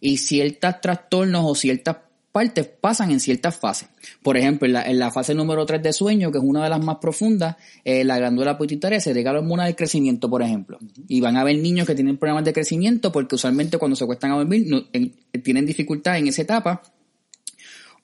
[0.00, 1.96] Y ciertos trastornos o ciertas
[2.32, 3.88] partes pasan en ciertas fases.
[4.22, 6.70] Por ejemplo, en la, en la fase número 3 de sueño, que es una de
[6.70, 10.78] las más profundas, eh, la glándula pituitaria se regala hormona del crecimiento, por ejemplo.
[11.08, 14.32] Y van a haber niños que tienen problemas de crecimiento porque usualmente cuando se acuestan
[14.32, 16.82] a dormir no- en- tienen dificultad en esa etapa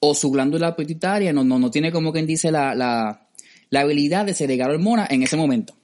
[0.01, 3.29] o su glándula pituitaria no, no, no tiene como quien dice la, la,
[3.71, 5.75] la habilidad de segregar hormonas en ese momento.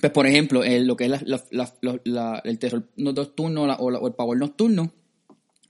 [0.00, 1.10] Pues, por ejemplo, lo que es
[1.50, 4.92] la- el terror nocturno o el pavor nocturno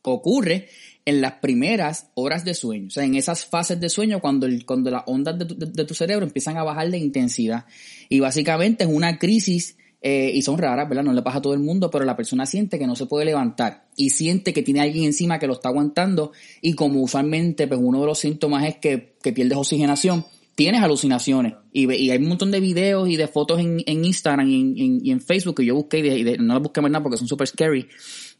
[0.03, 0.69] ocurre
[1.05, 4.65] en las primeras horas de sueño, o sea, en esas fases de sueño cuando, el,
[4.65, 7.65] cuando las ondas de tu, de- tu cerebro empiezan a bajar de intensidad.
[8.09, 11.05] Y básicamente es una crisis, eh, y son raras, ¿verdad?
[11.05, 13.25] No le pasa a todo el mundo, pero la persona siente que no se puede
[13.25, 17.81] levantar y siente que tiene alguien encima que lo está aguantando y como usualmente pues
[17.83, 22.29] uno de los síntomas es que, que pierdes oxigenación, tienes alucinaciones y, y hay un
[22.29, 25.65] montón de videos y de fotos en, en Instagram y en, y en Facebook que
[25.65, 27.87] yo busqué y de- no las busqué más nada porque son super scary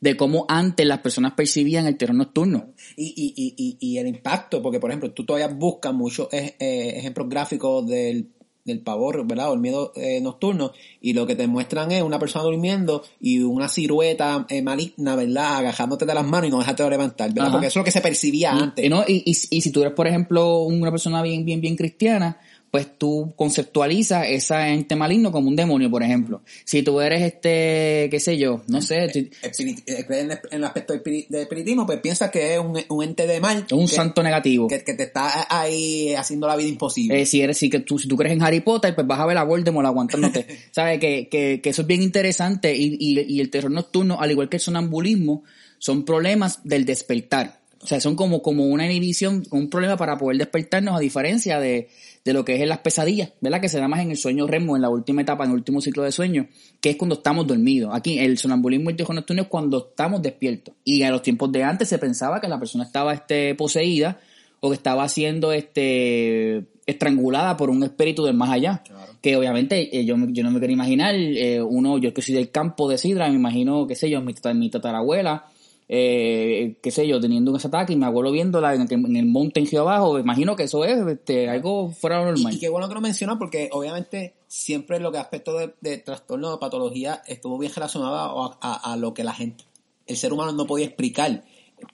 [0.03, 2.75] de cómo antes las personas percibían el terror nocturno.
[2.97, 6.95] Y, y, y, y, el impacto, porque por ejemplo, tú todavía buscas muchos eh, eh,
[6.97, 8.33] ejemplos gráficos del,
[8.65, 9.51] del pavor, ¿verdad?
[9.51, 13.43] O el miedo eh, nocturno, y lo que te muestran es una persona durmiendo y
[13.43, 15.59] una silueta eh, maligna, ¿verdad?
[15.59, 17.45] Agajándote de las manos y no dejarte de levantar, ¿verdad?
[17.45, 17.53] Ajá.
[17.53, 18.85] Porque eso es lo que se percibía antes.
[18.85, 21.77] Y, no, y, y, y si tú eres, por ejemplo, una persona bien, bien, bien
[21.77, 22.41] cristiana,
[22.73, 26.41] pues tú conceptualizas esa ente maligno como un demonio, por ejemplo.
[26.65, 30.95] Si tú eres este, qué sé yo, no sé, tú- Espirit- eh, en, el, aspecto
[30.95, 33.67] de espiritismo, pues piensas que es un, un ente de mal.
[33.73, 34.69] un que, santo negativo.
[34.69, 37.21] que, que te está ahí haciendo la vida imposible.
[37.21, 39.27] Eh, si eres, si que tú, si tú crees en Harry Potter, pues vas a
[39.27, 40.47] ver a Voldemort aguantándote.
[40.71, 40.99] ¿Sabes?
[40.99, 44.49] Que, que, que eso es bien interesante y, y, y el terror nocturno, al igual
[44.49, 45.45] que el sonambulismo,
[45.79, 47.61] son problemas del despertar.
[47.83, 51.89] O sea, son como, como una inhibición, un problema para poder despertarnos a diferencia de,
[52.25, 53.61] de lo que es en las pesadillas, ¿verdad?
[53.61, 55.81] Que se da más en el sueño REM, en la última etapa, en el último
[55.81, 56.49] ciclo de sueño,
[56.81, 57.91] que es cuando estamos dormidos.
[57.95, 60.75] Aquí el sonambulismo y el nocturno es cuando estamos despiertos.
[60.85, 64.21] Y en los tiempos de antes se pensaba que la persona estaba este, poseída
[64.61, 68.83] o que estaba siendo este estrangulada por un espíritu del más allá.
[69.21, 72.51] Que obviamente eh, yo, yo no me quiero imaginar, eh, uno, yo que soy del
[72.51, 75.47] campo de Sidra, me imagino, qué sé yo, mi, mi tatarabuela,
[75.95, 79.27] eh, qué sé yo, teniendo ese ataque y mi abuelo viéndola en, el- en el
[79.27, 82.55] monte en abajo, me imagino que eso es este, algo fuera de lo Y, normal.
[82.55, 86.55] y qué bueno que lo mencionas porque obviamente siempre lo que aspecto de, de trastorno
[86.55, 89.65] o patología estuvo bien relacionado a, a- a lo que la gente,
[90.07, 91.45] el ser humano no podía explicar.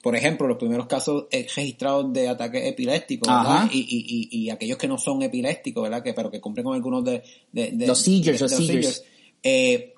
[0.03, 3.69] Por ejemplo, los primeros casos eh, registrados de ataques epilépticos, ¿verdad?
[3.73, 6.03] Y, y, y, aquellos que no son epilépticos, ¿verdad?
[6.03, 7.23] Que, pero que cumplen con algunos de...
[7.51, 9.03] de- de- Los seizures, de- los de seizures.
[9.41, 9.95] Eh,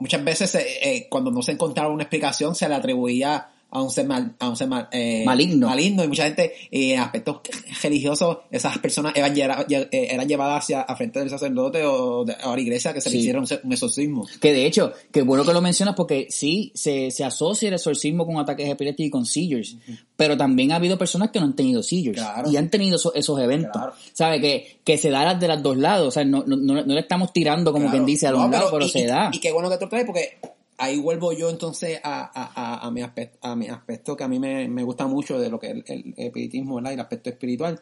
[0.00, 3.90] muchas veces eh, eh, cuando no se encontraba una explicación se le atribuía a un
[3.90, 5.68] ser, mal- a un ser mal- eh, Maligno.
[5.68, 7.40] maligno y mucha gente eh, en aspectos
[7.82, 12.54] religiosos esas personas eran, eh, eran llevadas hacia a frente del sacerdote o de, a
[12.54, 13.20] la iglesia que se le Sí.
[13.20, 17.24] hiciera un, exorcismo Que de hecho, que bueno que lo mencionas porque sí, se, se
[17.24, 19.76] asocia el exorcismo con ataques epilépticos y con seizures,
[20.16, 22.50] pero también ha habido personas que no han tenido seizures Claro.
[22.50, 23.72] y han tenido esos, esos eventos.
[23.72, 23.92] Claro.
[24.12, 24.40] ¿Sabe?
[24.40, 27.00] Que, que se da de los dos lados, o sea, no, no, no, no le
[27.00, 27.98] estamos tirando como Claro.
[27.98, 29.30] quien dice a los No, lados, pero y, se y- da.
[29.32, 30.38] y qué bueno que tú traes porque
[30.80, 34.38] ahí vuelvo yo entonces a, a, a, mi aspecto a mi aspecto que a mí
[34.38, 36.90] me, me gusta mucho de lo que es el, el espiritismo ¿verdad?
[36.90, 37.80] y el aspecto espiritual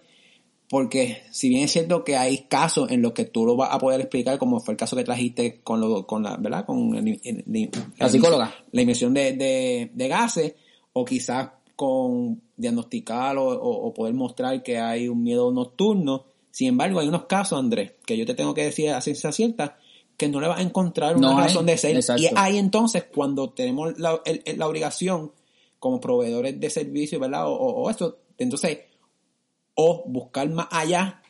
[0.70, 3.78] porque si bien es cierto que hay casos en los que tú lo vas a
[3.78, 7.20] poder explicar como fue el caso que trajiste con lo, con la verdad con el-
[7.24, 8.54] el- La psicóloga.
[8.72, 10.54] la emisión de, de, de gases
[10.92, 16.26] o quizás con diagnosticar o, o- o poder mostrar que hay un miedo nocturno.
[16.50, 19.78] Sin embargo, hay unos casos, Andrés, que yo te tengo que decir a ciencia cierta,
[20.18, 21.44] que no le vas a encontrar una No hay.
[21.44, 21.96] razón de ser.
[21.96, 22.20] Exacto.
[22.22, 25.32] Y es ahí entonces cuando tenemos la, el- la obligación
[25.78, 27.46] como proveedores de servicios, ¿verdad?
[27.48, 28.80] O, o, o esto, entonces,
[29.74, 31.22] o buscar más allá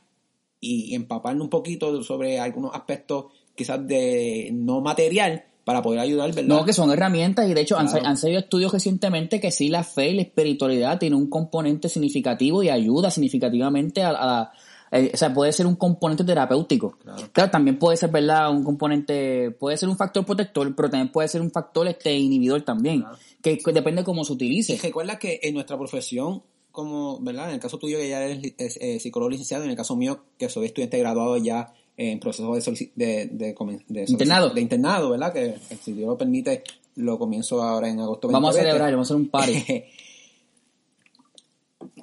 [0.60, 6.56] y empaparnos un poquito sobre algunos aspectos quizás de no material, para poder ayudar, ¿verdad?
[6.56, 9.84] No, que son herramientas y de hecho han, han salido estudios recientemente que sí la
[9.84, 14.52] fe y la espiritualidad tiene un componente significativo y ayuda significativamente a, a
[14.90, 16.96] eh, o sea, puede ser un componente terapéutico.
[17.32, 17.50] Claro.
[17.50, 18.50] también puede ser, ¿verdad?
[18.50, 22.62] Un componente, puede ser un factor protector, pero también puede ser un factor este inhibidor
[22.62, 23.04] también,
[23.42, 24.74] que, depende de cómo se utilice.
[24.74, 27.48] Y recuerda que en nuestra profesión, como, ¿verdad?
[27.48, 30.48] En el caso tuyo que ya eres eh, psicólogo licenciado, en el caso mío que
[30.48, 33.54] soy estudiante graduado ya en proceso de, de,
[33.88, 34.50] de, internado.
[34.50, 35.32] de internado, ¿verdad?
[35.32, 36.62] Que si Dios lo permite,
[36.94, 38.28] lo comienzo ahora en agosto.
[38.28, 39.64] Vamos a celebrar, vamos a hacer un party.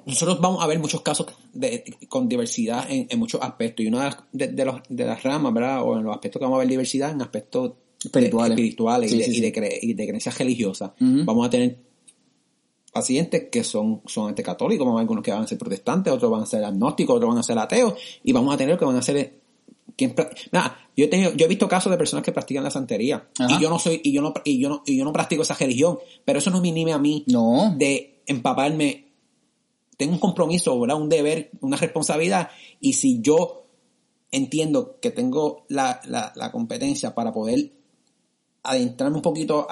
[0.06, 3.84] nosotros vamos a ver muchos casos de, con diversidad en, muchos aspectos.
[3.84, 5.82] Y una de, de, los, de las ramas, ¿verdad?
[5.82, 7.72] O en los aspectos que vamos a ver diversidad, en aspectos
[8.04, 10.92] espirituales, y, de, creencias religiosas.
[10.98, 11.76] Vamos a tener
[12.92, 16.30] pacientes que son, son católicos, vamos a ver algunos que van a ser protestantes, otros
[16.30, 18.96] van a ser agnósticos, otros van a ser ateos, y vamos a tener que van
[18.96, 19.34] a ser
[19.96, 20.14] quien
[20.96, 23.68] yo he tenido, yo he visto casos de personas que practican la santería y yo
[23.70, 26.38] no soy y yo no y yo no y yo no practico esa religión, pero
[26.38, 27.74] eso no me inhibe a mí no.
[27.76, 29.05] de empaparme
[29.96, 31.00] tengo un compromiso, ¿verdad?
[31.00, 33.66] un deber, una responsabilidad, y si yo
[34.30, 37.72] entiendo que tengo la, la, competencia para poder
[38.62, 39.66] adentrarme un poquito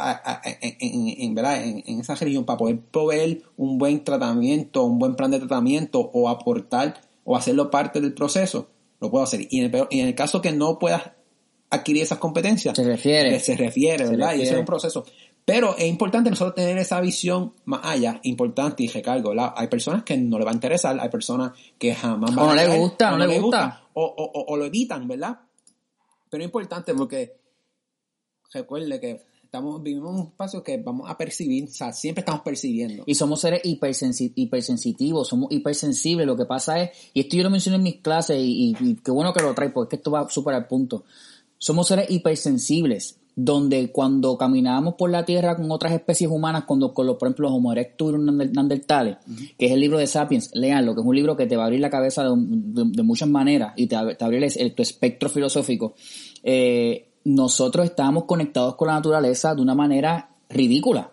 [0.81, 1.65] en, ¿verdad?
[1.65, 6.29] En, esa religión, para poder proveer un buen tratamiento, un buen plan de tratamiento, o
[6.29, 8.69] aportar, o hacerlo parte del proceso,
[9.01, 9.47] lo puedo hacer.
[9.51, 11.03] Y en el, en el caso que no puedas
[11.71, 14.35] adquirir esas competencias, se refiere, se refiere, ¿verdad?
[14.35, 15.05] Y ese es un proceso.
[15.45, 19.53] Pero es importante nosotros tener esa visión más allá, importante y recargo, ¿verdad?
[19.57, 22.79] Hay personas que no le va a interesar, hay personas que jamás van no le
[22.79, 23.83] gusta, no, le gusta.
[23.93, 25.39] o, o, o, lo evitan, ¿verdad?
[26.31, 27.37] Pero es importante porque
[28.53, 32.41] recuerde que estamos vivimos en un espacio que vamos a percibir, o sea, siempre estamos
[32.41, 33.05] percibiendo.
[33.05, 36.27] Y somos seres hipersensitivos, somos hipersensibles.
[36.27, 39.11] Lo que pasa es, y esto yo lo mencioné en mis clases y, y qué
[39.11, 41.05] bueno que lo trae, porque esto va súper al punto.
[41.59, 47.07] Somos seres hipersensibles donde cuando caminábamos por la Tierra con otras especies humanas, cuando, con
[47.07, 49.17] los, por ejemplo los Homo erectus y los Neandertales,
[49.59, 51.67] que es el libro de Sapiens, leanlo, que es un libro que te va a
[51.67, 55.95] abrir la cabeza de, muchas maneras y te, te abrir el, tu espectro filosófico.
[56.43, 61.11] Eh, nosotros estábamos conectados con la naturaleza de una manera ridícula.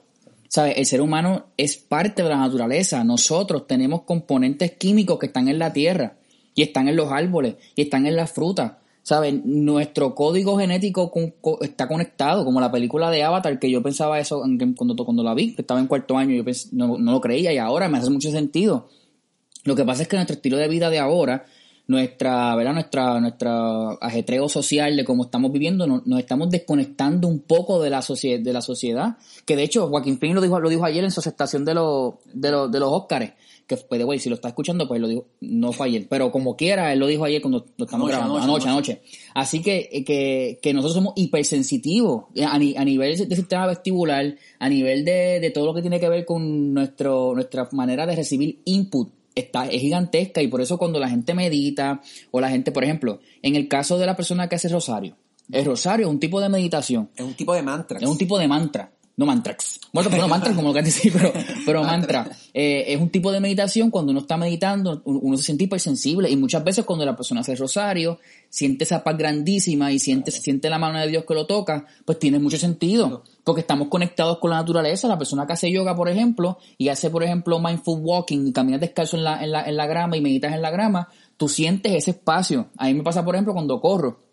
[0.47, 0.73] ¿Sabes?
[0.77, 3.03] El ser humano es parte de la naturaleza.
[3.05, 6.17] Nosotros tenemos componentes químicos que están en la tierra
[6.53, 8.73] y están en los árboles y están en las frutas
[9.03, 9.33] ¿sabes?
[9.43, 11.11] Nuestro código genético
[11.61, 14.43] está conectado, como la película de Avatar, que yo pensaba eso
[14.75, 17.89] cuando, cuando la vi, que estaba en cuarto año, yo no, lo creía y ahora
[17.89, 18.89] me hace mucho sentido.
[19.63, 21.45] Lo que pasa es que nuestro estilo de vida de ahora,
[21.87, 22.73] nuestra, ¿verdad?
[22.73, 28.01] Nuestra, nuestra ajetreo social de cómo estamos viviendo, nos, estamos desconectando un poco de la,
[28.01, 31.19] de la sociedad, que de hecho Joaquín Phoenix lo dijo, lo dijo ayer en su
[31.19, 33.33] aceptación de, los de, los de los Óscares,
[33.67, 36.55] que fue de si lo está escuchando, pues lo dijo, no fue ayer, pero como
[36.55, 39.01] quiera, él lo dijo ayer cuando lo estamos grabando, anoche, anoche,
[39.33, 45.05] Así que, que, que, nosotros somos hipersensitivos a, a nivel del sistema vestibular, a nivel
[45.05, 49.09] de, de, todo lo que tiene que ver con nuestro, nuestra manera de recibir input.
[49.33, 52.01] Está, es gigantesca y por eso cuando la gente medita
[52.31, 55.15] o la gente, por ejemplo, en el caso de la persona que hace rosario,
[55.49, 57.09] el rosario es un tipo de meditación.
[57.15, 57.99] Es un tipo de mantra.
[57.99, 58.91] Es un tipo de mantra
[59.21, 59.79] no mantrax.
[59.93, 61.31] Bueno, pero no mantra como lo que decir, pero,
[61.63, 62.27] pero mantra.
[62.53, 66.35] Eh, es un tipo de meditación cuando uno está meditando, uno se siente hipersensible y
[66.35, 68.19] muchas veces cuando la persona hace rosario,
[68.49, 72.17] siente esa paz grandísima y siente, siente la mano de Dios que lo toca, pues
[72.17, 73.23] tiene mucho sentido.
[73.43, 75.07] Porque estamos conectados con la naturaleza.
[75.07, 78.81] La persona que hace yoga, por ejemplo, y hace, por ejemplo, mindful walking y caminas
[78.81, 81.93] descalzo en la, en la, en la grama y meditas en la grama, tú sientes
[81.93, 82.69] ese espacio.
[82.77, 84.30] A mí me pasa, por ejemplo, cuando corro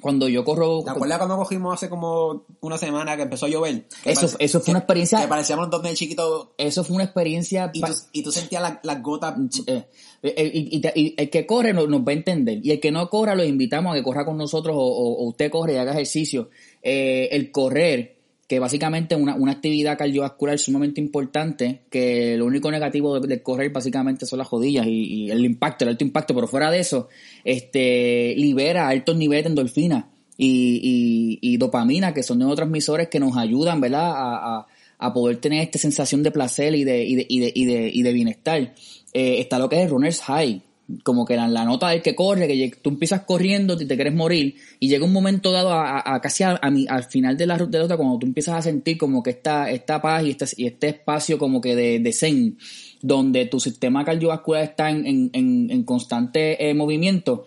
[0.00, 0.82] cuando yo corro...
[0.84, 3.86] ¿Te acuerdas cuando cogimos hace como una semana que empezó a llover?
[4.04, 5.20] Eso, eso fue una experiencia...
[5.20, 6.48] Que parecíamos dos chiquitos.
[6.58, 7.70] Eso fue una experiencia...
[7.72, 9.34] Y tú, y tú sentías las gotas...
[9.66, 9.84] Eh,
[10.22, 12.60] eh, y, el que corre nos, va a entender.
[12.62, 15.74] Y el que no corra, lo invitamos a que corra con nosotros o, usted corre
[15.74, 16.50] y haga ejercicio.
[16.82, 18.15] Eh, el correr
[18.46, 23.72] que básicamente es una, una, actividad cardiovascular sumamente importante, que lo único negativo de, correr
[23.72, 27.08] básicamente son las rodillas y, el impacto, el alto impacto, pero fuera de eso,
[27.44, 33.80] este libera altos niveles de endorfina y, y, dopamina, que son neurotransmisores que nos ayudan,
[33.80, 34.66] ¿verdad?, a,
[34.98, 37.90] a, poder tener esta sensación de placer y de, y de, y de, y de,
[37.92, 38.74] y de bienestar.
[39.12, 40.62] Eh, está lo que es el runner's high,
[41.02, 44.14] como que la, la, nota del que corre, que tú empiezas corriendo y te quieres
[44.14, 48.18] morir, y llega un momento dado a, casi a, al final de la ruta cuando
[48.18, 51.60] tú empiezas a sentir como que esta, esta paz y este, y este espacio como
[51.60, 52.58] que de, de zen,
[53.02, 55.30] donde tu sistema cardiovascular está en, en,
[55.70, 57.46] en, constante eh, movimiento,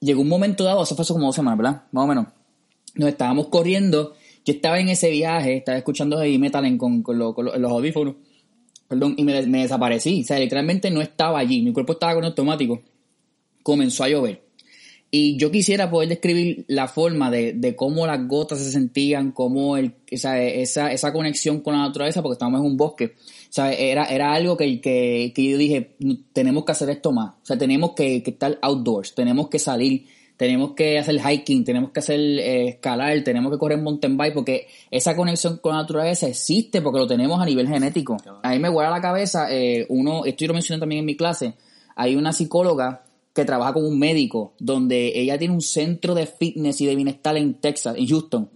[0.00, 1.82] llegó un momento dado, eso fue hace como dos semanas, ¿verdad?
[1.92, 2.26] Más o menos.
[2.94, 4.14] Nos estábamos corriendo,
[4.44, 8.14] yo estaba en ese viaje, estaba escuchando heavy metal con, con, los audífonos,
[8.88, 10.22] perdón, y me, desaparecí.
[10.22, 11.62] O sea, literalmente no estaba allí.
[11.62, 12.82] Mi cuerpo estaba con automático.
[13.62, 14.46] Comenzó a llover.
[15.10, 19.76] Y yo quisiera poder describir la forma de, de cómo las gotas se sentían, cómo
[19.76, 23.14] el, esa, esa, esa conexión con la naturaleza, porque estábamos en un bosque.
[23.14, 25.96] O sea, era, era algo que, que, que yo dije,
[26.32, 27.34] tenemos que hacer esto más.
[27.34, 30.06] O sea, tenemos que, que estar outdoors, tenemos que salir,
[30.36, 34.66] tenemos que hacer hiking, tenemos que hacer eh, escalar, tenemos que correr mountain bike, porque
[34.90, 38.16] esa conexión con la naturaleza existe porque lo tenemos a nivel genético.
[38.42, 41.16] A mí me guarda la cabeza, eh, uno, esto yo lo mencioné también en mi
[41.16, 41.54] clase,
[41.94, 46.80] hay una psicóloga que trabaja con un médico, donde ella tiene un centro de fitness
[46.80, 48.50] y de bienestar en Texas, en Houston,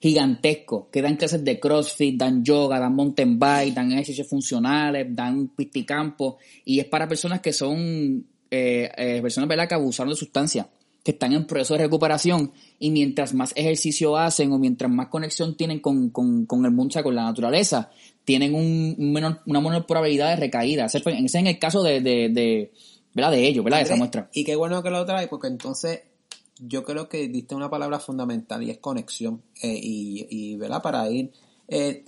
[0.00, 5.48] gigantesco, que dan clases de CrossFit, dan yoga, dan mountain bike, dan ejercicios funcionales, dan
[5.48, 9.68] pisticampo, y es para personas que son, eh, eh, personas ¿verdad?
[9.68, 10.66] que abusaron de sustancias,
[11.06, 12.50] que están en proceso de recuperación,
[12.80, 16.88] y mientras más ejercicio hacen o mientras más conexión tienen con, con, con el mundo,
[16.88, 17.90] o sea, con la naturaleza,
[18.24, 20.86] tienen un menor, una menor probabilidad de recaída.
[20.86, 22.72] Ese, ese es en el caso de, de, de
[23.14, 23.30] ¿verdad?
[23.30, 23.78] De ellos, ¿verdad?
[23.78, 24.28] De esa muestra.
[24.32, 26.00] Y qué bueno que lo trae, porque entonces
[26.58, 29.42] yo creo que diste una palabra fundamental y es conexión.
[29.62, 30.82] Eh, y, y, ¿verdad?
[30.82, 31.30] Para ir
[31.68, 32.04] eh,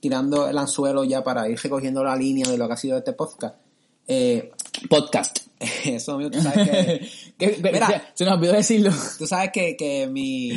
[0.00, 3.12] tirando el anzuelo ya, para ir recogiendo la línea de lo que ha sido este
[3.12, 3.56] podcast.
[4.08, 4.52] Eh,
[4.88, 5.38] podcast.
[5.84, 6.68] Eso, mío, tú sabes
[7.38, 7.58] que...
[7.62, 8.90] mira, se nos olvidó decirlo.
[9.18, 10.50] Tú sabes que, que mi,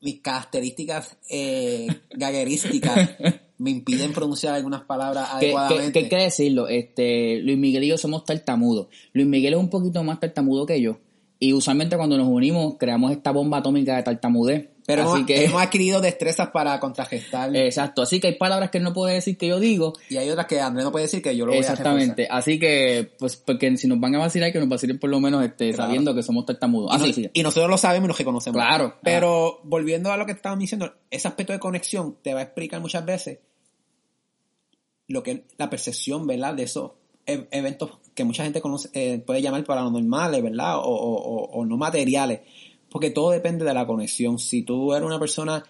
[0.00, 3.10] mis características eh, gaguerísticas
[3.58, 5.92] me impiden pronunciar algunas palabras adecuadamente.
[5.92, 6.68] ¿Qué, qué, qué decirlo?
[6.68, 8.88] Este, Luis Miguel y yo somos tartamudos.
[9.12, 10.98] Luis Miguel es un poquito más tartamudo que yo.
[11.38, 14.68] Y usualmente cuando nos unimos creamos esta bomba atómica de tartamudez.
[14.90, 17.54] Pero así hemos, que, hemos adquirido destrezas para contragestar.
[17.56, 18.02] Exacto.
[18.02, 19.92] Así que hay palabras que él no puede decir que yo digo.
[20.08, 22.26] Y hay otras que Andrés no puede decir que yo lo voy Exactamente.
[22.30, 25.20] a Así que, pues, porque si nos van a vacilar, que nos vacilen por lo
[25.20, 25.84] menos este, Claro.
[25.88, 26.92] sabiendo que somos tartamudos.
[26.92, 27.30] Y, Así no- sí.
[27.32, 28.56] y nosotros lo sabemos y nos reconocemos.
[28.62, 28.96] Claro.
[29.02, 32.80] Pero volviendo a lo que estaban diciendo, ese aspecto de conexión te va a explicar
[32.80, 33.38] muchas veces
[35.08, 36.54] lo que es la percepción, ¿verdad?
[36.54, 36.92] De esos
[37.26, 40.78] e- eventos que mucha gente conoce, eh, puede llamar paranormales, ¿verdad?
[40.78, 42.40] O, o- o- o no materiales.
[42.90, 44.38] Porque todo depende de la conexión.
[44.38, 45.64] Si tú eres una persona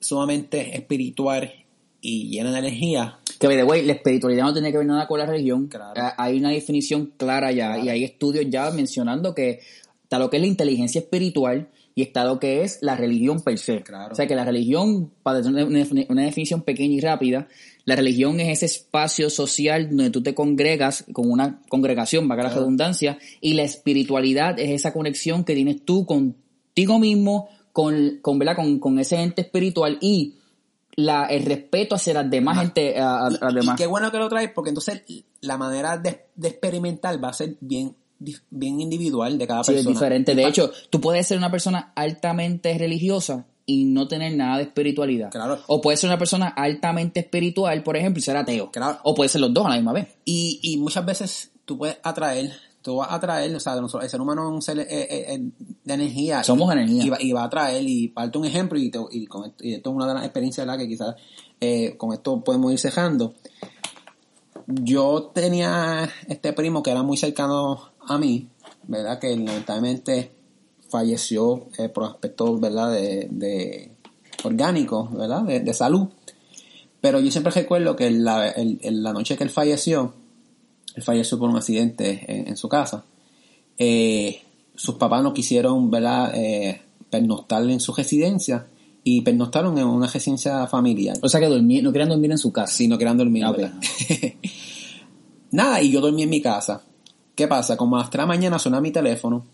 [0.00, 1.52] sumamente espiritual
[2.00, 5.06] y llena de energía, Que, by the way, la espiritualidad no tiene que ver nada
[5.06, 5.66] con la religión.
[5.68, 5.98] Claro.
[5.98, 7.84] Eh, Hay una definición clara ya Claro.
[7.84, 9.60] y hay estudios ya mencionando que
[10.02, 13.58] está lo que es la inteligencia espiritual y está lo que es la religión per
[13.58, 13.82] se.
[13.82, 14.12] Claro.
[14.12, 17.48] O sea que la religión, para hacer una, defini- una definición pequeña y rápida,
[17.84, 22.54] la religión es ese espacio social donde tú te congregas con una congregación, la Claro.
[22.54, 28.56] redundancia, y la espiritualidad es esa conexión que tienes tú contigo mismo, con, con, ¿verdad?
[28.56, 30.34] con, con ese ente espiritual y
[30.96, 33.76] la, el respeto hacia las demás gente, a, a- Y, a las y demás.
[33.78, 35.02] qué bueno que lo traes, porque entonces
[35.40, 37.94] la manera de, de experimentar va a ser bien,
[38.50, 39.94] bien individual de cada Sí, es persona.
[39.94, 40.34] diferente.
[40.34, 45.30] De hecho, tú puedes ser una persona altamente religiosa y no tener nada de espiritualidad.
[45.30, 45.58] Claro.
[45.68, 48.70] O puedes ser una persona altamente espiritual, por ejemplo, y ser ateo.
[48.70, 48.98] Claro.
[49.04, 50.08] O puedes ser los dos a la misma vez.
[50.24, 52.52] Y, y muchas veces tú puedes atraer,
[52.82, 55.34] tú vas a atraer, o sea, nosotros- el ser humano es un ser eh, eh,
[55.34, 55.40] eh,
[55.84, 56.42] de energía.
[56.42, 57.04] Somos y, energía.
[57.04, 59.64] Y va, y va a atraer, y parte un ejemplo, y, te- y, con esto,
[59.64, 60.80] y esto es una de las experiencias ¿verdad?
[60.80, 61.14] que quizás
[61.60, 63.34] eh, con esto podemos ir cejando.
[64.66, 68.48] Yo tenía este primo que era muy cercano a mí,
[68.88, 69.18] ¿verdad?
[69.18, 70.32] Que lamentablemente
[70.88, 72.90] falleció eh, por aspectos, ¿verdad?
[72.92, 73.92] De, de
[74.44, 75.42] orgánicos, ¿verdad?
[75.42, 76.08] De, de salud.
[77.00, 80.14] Pero yo siempre recuerdo que la, la noche que él falleció,
[80.94, 83.04] él falleció por un accidente en, en su casa.
[83.78, 84.42] Eh,
[84.74, 86.32] sus papás no quisieron, ¿verdad?
[86.34, 88.66] Eh, pernoctar en su residencia
[89.02, 91.16] y pernoctaron en una residencia familiar.
[91.22, 92.74] O sea que dormir, no querían dormir en su casa.
[92.74, 93.56] Si no querían dormir, Ah, ok.
[93.56, 93.80] ¿verdad?
[95.52, 96.82] Nada, y yo dormí en mi casa.
[97.40, 97.74] ¿Qué pasa?
[97.78, 99.46] Como a las 3 de la mañana suena mi teléfono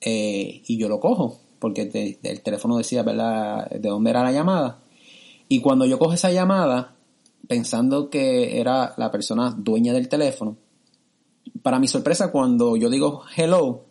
[0.00, 4.32] eh, y yo lo cojo, porque te- el teléfono decía, ¿verdad?, de dónde era la
[4.32, 4.78] llamada.
[5.46, 6.96] Y cuando yo cojo esa llamada,
[7.48, 10.56] pensando que era la persona dueña del teléfono,
[11.62, 13.84] para mi sorpresa, cuando yo digo hello,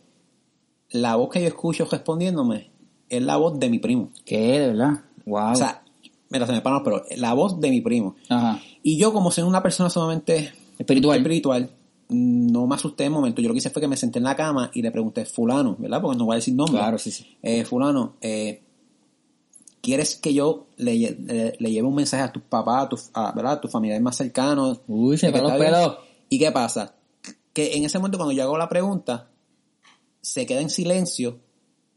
[0.89, 2.71] la voz que yo escucho respondiéndome
[3.07, 4.09] es la voz de mi primo.
[4.25, 4.59] ¿Qué?
[4.59, 5.01] ¿De verdad?
[5.27, 5.51] Wow.
[5.51, 5.83] O sea,
[6.29, 8.15] mira, se me paran, pero la voz de mi primo.
[8.29, 8.59] Ajá.
[8.81, 11.17] Y yo, como soy una persona sumamente Espiritual.
[11.19, 11.69] espiritual,
[12.11, 13.41] no me asusté de momento.
[13.41, 15.75] Yo lo que hice fue que me senté en la cama y le pregunté, fulano,
[15.79, 16.01] ¿verdad?
[16.01, 16.77] Porque no voy a decir nombre.
[16.77, 17.37] Claro, sí, sí.
[17.41, 18.61] Eh, fulano, eh,
[19.81, 23.09] ¿quieres que yo le, lle- le- le lleve un mensaje a tus papás, a tus,
[23.13, 23.53] a, ¿verdad?
[23.53, 24.81] a tus familiares más cercanos?
[24.87, 25.97] Uy, se paró pelos.
[26.29, 26.95] ¿Y qué pasa?
[27.53, 29.29] Que en ese momento cuando yo hago la pregunta,
[30.21, 31.39] se queda en silencio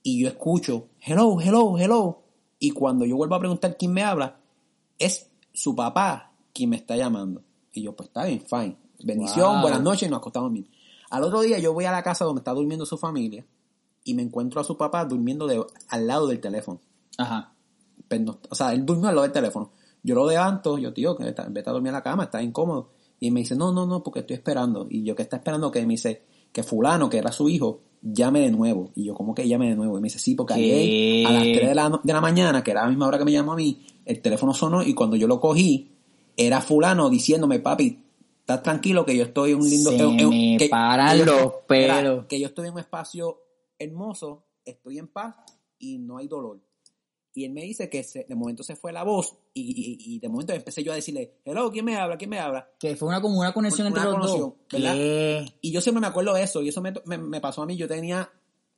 [0.03, 2.23] y yo escucho, hello, hello, hello.
[2.59, 4.41] Y cuando yo vuelvo a preguntar quién me habla,
[4.99, 7.43] es su papá quien me está llamando.
[7.73, 8.77] Y yo, pues está bien, fine.
[9.03, 9.63] Bendición, Wow.
[9.63, 10.69] buenas noches y nos acostamos bien.
[11.11, 13.45] Al otro día yo voy a la casa donde está durmiendo su familia
[14.05, 16.81] y me encuentro a su papá durmiendo de, al lado del teléfono.
[17.19, 17.53] Ajá.
[18.09, 19.71] Pero no- o sea, él durmió al lado del teléfono.
[20.03, 22.91] Yo lo levanto, yo, tío, que está- vete a dormir en la cama, está incómodo.
[23.21, 24.87] Y me dice, no, no, no, porque estoy esperando.
[24.91, 25.71] Y yo, que está esperando?
[25.71, 26.23] Que me dice
[26.53, 28.91] que fulano, que era su hijo, llame de nuevo.
[28.95, 29.97] Y yo, ¿cómo que llame de nuevo?
[29.99, 32.73] Y me dice, sí, porque ayer a las 3 de la, de la mañana, que
[32.73, 35.27] era la misma hora que me llamó a mí, el teléfono sonó y cuando yo
[35.27, 35.91] lo cogí,
[36.37, 38.04] era fulano diciéndome, papi,
[38.45, 39.91] estás tranquilo que yo estoy en un lindo...
[39.91, 39.97] Se
[40.59, 41.37] que- paran que yo- los
[41.71, 42.27] era, pelos.
[42.27, 43.41] que yo estoy en un espacio
[43.79, 45.35] hermoso, estoy en paz
[45.79, 46.61] y no hay dolor.
[47.37, 50.19] Y él me dice que se- de momento se fue la voz y, y- y
[50.21, 52.17] de momento empecé yo a decirle, hello, ¿quién me habla?
[52.19, 52.69] ¿quién me habla?
[52.79, 55.55] Que fue una, como una conexión Una entre los conexión, dos.
[55.63, 57.77] Y yo siempre me acuerdo de eso y eso me, me- me pasó a mí,
[57.77, 58.31] yo tenía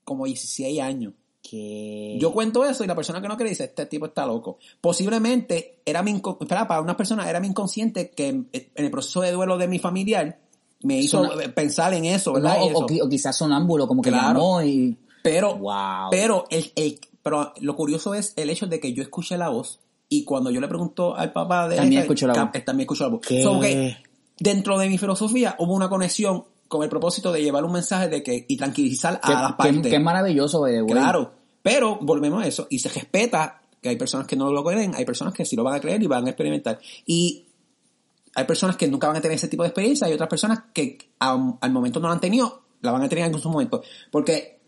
[0.04, 1.12] como 16 años.
[1.48, 2.16] ¿Qué?
[2.18, 4.58] Yo cuento eso y la persona que no cree dice, este tipo está loco.
[4.80, 9.20] Posiblemente era mi espera, para unas personas era mi inconsciente que en en el proceso
[9.20, 10.38] de duelo de mi familiar
[10.82, 12.56] me hizo Sona- pensar en eso, ¿verdad?
[12.62, 12.78] O, eso.
[12.78, 14.26] o qui- o quizás sonámbulo, como que Claro.
[14.40, 14.96] llamó y...
[15.22, 16.10] Pero, Wow.
[16.10, 19.80] pero, el, el- pero lo curioso es el hecho de que yo escuché la voz
[20.08, 22.52] y cuando yo le pregunto al papá de También escuchó la voz.
[22.64, 23.26] También escuchó la voz.
[23.42, 23.96] So que
[24.38, 28.22] dentro de mi filosofía hubo una conexión con el propósito de llevar un mensaje de
[28.22, 29.74] que y tranquilizar a las partes.
[29.90, 30.92] qué maravilloso, by the way.
[30.92, 34.94] Claro, pero volvemos a eso y se respeta que hay personas que no lo creen,
[34.94, 36.78] hay personas que sí lo van a creer y van a experimentar.
[37.04, 37.46] Y
[38.34, 40.98] hay personas que nunca van a tener ese tipo de experiencia y otras personas que
[41.18, 43.82] al momento no la han tenido, la van a tener en algún momento.
[44.10, 44.60] Porque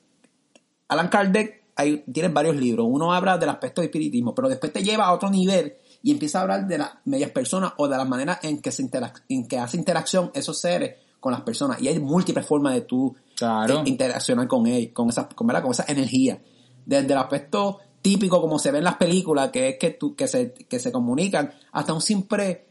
[0.88, 2.86] Alan Kardec hay, tiene varios libros.
[2.88, 6.38] Uno habla del aspecto del espiritismo, pero después te lleva a otro nivel y empieza
[6.38, 9.46] a hablar de las medias personas o de las maneras en que se interac- en
[9.46, 11.80] que hace interacción esos seres con las personas.
[11.80, 13.78] Y hay múltiples formas de tú Claro.
[13.80, 15.62] eh, interaccionar con ellos, con esas, con, ¿verdad?
[15.62, 16.40] con esa energía.
[16.84, 20.26] Desde el aspecto típico como se ve en las películas, que es que tú, que
[20.26, 22.66] se, que se comunican, hasta un simple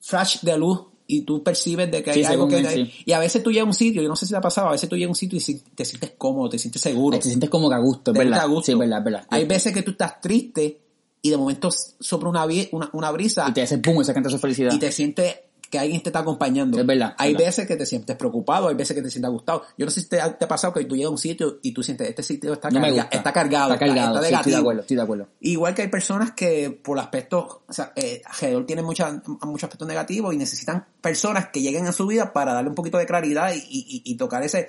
[0.00, 2.92] flash de luz y tú percibes de que hay algo que él, sí.
[3.04, 4.68] y a veces tú llegas a un sitio, yo no sé si te ha pasado,
[4.68, 7.18] a veces tú llegas a un sitio y te sientes cómodo, te sientes seguro.
[7.18, 8.40] Te sientes como que a gusto, verdad.
[8.40, 8.72] a gusto.
[8.72, 9.26] Sí, verdad, verdad.
[9.30, 10.80] Hay veces que tú estás triste
[11.20, 14.38] y de momento sopla una, una, una brisa Y te hace pum, esa canta su
[14.38, 14.72] felicidad.
[14.72, 15.36] y te sientes
[15.72, 16.78] que alguien te está acompañando.
[16.78, 17.46] Es verdad, Hay verdad.
[17.46, 19.62] veces que te sientes preocupado, hay veces que te sientes gustado.
[19.78, 21.58] Yo no sé si te ha, te ha pasado que tú llegas a un sitio
[21.62, 23.16] y tú sientes, este sitio está, no me carga- gusta.
[23.16, 25.28] está cargado, Está cargado, está, sí, estoy de acuerdo, estoy de acuerdo.
[25.40, 30.34] Igual que hay personas que por aspectos, o sea, eh, alrededor tienen muchos aspectos negativos
[30.34, 33.58] y necesitan personas que lleguen a su vida para darle un poquito de claridad y,
[33.66, 34.68] y- y tocar ese...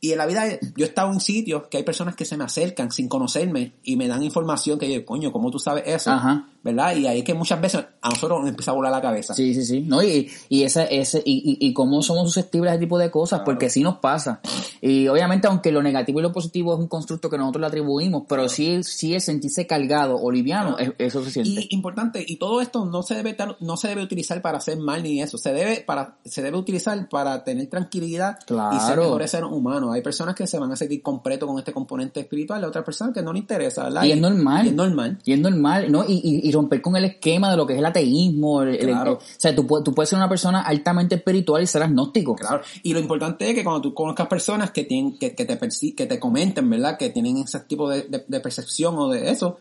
[0.00, 0.44] Y en la vida,
[0.76, 3.96] yo he estado en sitios que hay personas que se me acercan sin conocerme y
[3.96, 6.10] me dan información que yo, coño, ¿cómo tú sabes eso?
[6.10, 6.46] Ajá.
[6.64, 6.96] ¿Verdad?
[6.96, 9.34] Y ahí es que muchas veces a nosotros nos empieza a volar la cabeza.
[9.34, 9.80] Sí, sí, sí.
[9.82, 13.10] No, y, y ese, ese, y, y, y cómo somos susceptibles a ese tipo de
[13.10, 14.40] cosas, porque sí nos pasa.
[14.80, 18.22] Y obviamente, aunque lo negativo y lo positivo es un constructo que nosotros le atribuimos,
[18.28, 21.66] pero sí, sí es sentirse cargado o liviano, es- eso se siente.
[21.68, 25.02] Y importante, y todo esto no se debe no se debe utilizar para hacer mal
[25.02, 28.38] ni eso, se debe para se debe utilizar para tener tranquilidad
[28.74, 29.90] y ser mejores seres humanos.
[29.94, 33.12] Hay personas que se van a seguir completo con este componente espiritual, hay otras personas
[33.12, 34.04] que no les interesa, ¿verdad?
[34.04, 34.64] Y es normal.
[34.64, 35.18] Y es normal.
[35.24, 36.04] Y es normal, ¿no?
[36.06, 38.62] Y, y romper con el esquema de lo que es el ateísmo.
[38.62, 39.12] el- el- Claro.
[39.14, 42.34] o sea, tú, puedes- tú puedes ser una persona altamente espiritual y ser agnóstico.
[42.34, 42.62] Claro.
[42.82, 45.58] Y lo importante es que cuando tú conozcas personas que tienen, que, que te
[45.94, 46.96] que te comenten, ¿verdad?
[46.96, 49.58] Que tienen ese tipo de, de- de percepción o de eso,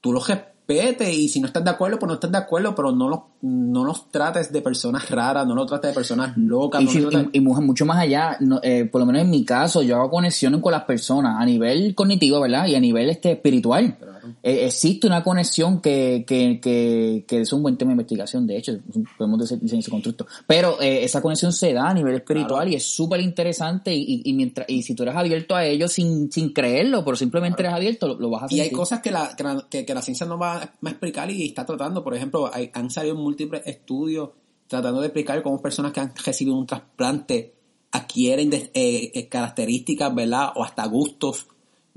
[0.00, 2.90] tú los respetes y si no estás de acuerdo, pues no estás de acuerdo, pero
[2.92, 6.82] no los, no los trates de personas raras, no los trates de personas locas.
[6.82, 9.22] Y, no si- trates- y- y mucho mucho más allá, no, eh, por lo menos
[9.22, 12.66] en mi caso, yo hago conexiones con las personas a nivel cognitivo, ¿verdad?
[12.66, 13.96] Y a nivel este espiritual.
[14.42, 18.56] Eh, existe una conexión que, que, que, que es un buen tema de investigación, de
[18.56, 18.72] hecho,
[19.18, 20.26] podemos decir ese constructo.
[20.46, 22.70] Pero eh, esa conexión se da a nivel espiritual Claro.
[22.70, 25.88] y es súper interesante y, y, y mientras, y si tú eres abierto a ello
[25.88, 28.62] sin, sin creerlo, pero simplemente eres abierto, lo, lo vas a Y sentir.
[28.64, 31.64] hay cosas que la, que, la- que- la ciencia no va a explicar y está
[31.66, 32.02] tratando.
[32.04, 34.30] Por ejemplo, hay- han salido múltiples estudios
[34.68, 37.54] tratando de explicar cómo personas que han recibido un trasplante
[37.92, 40.48] adquieren de- eh, características, ¿verdad?
[40.56, 41.46] O hasta gustos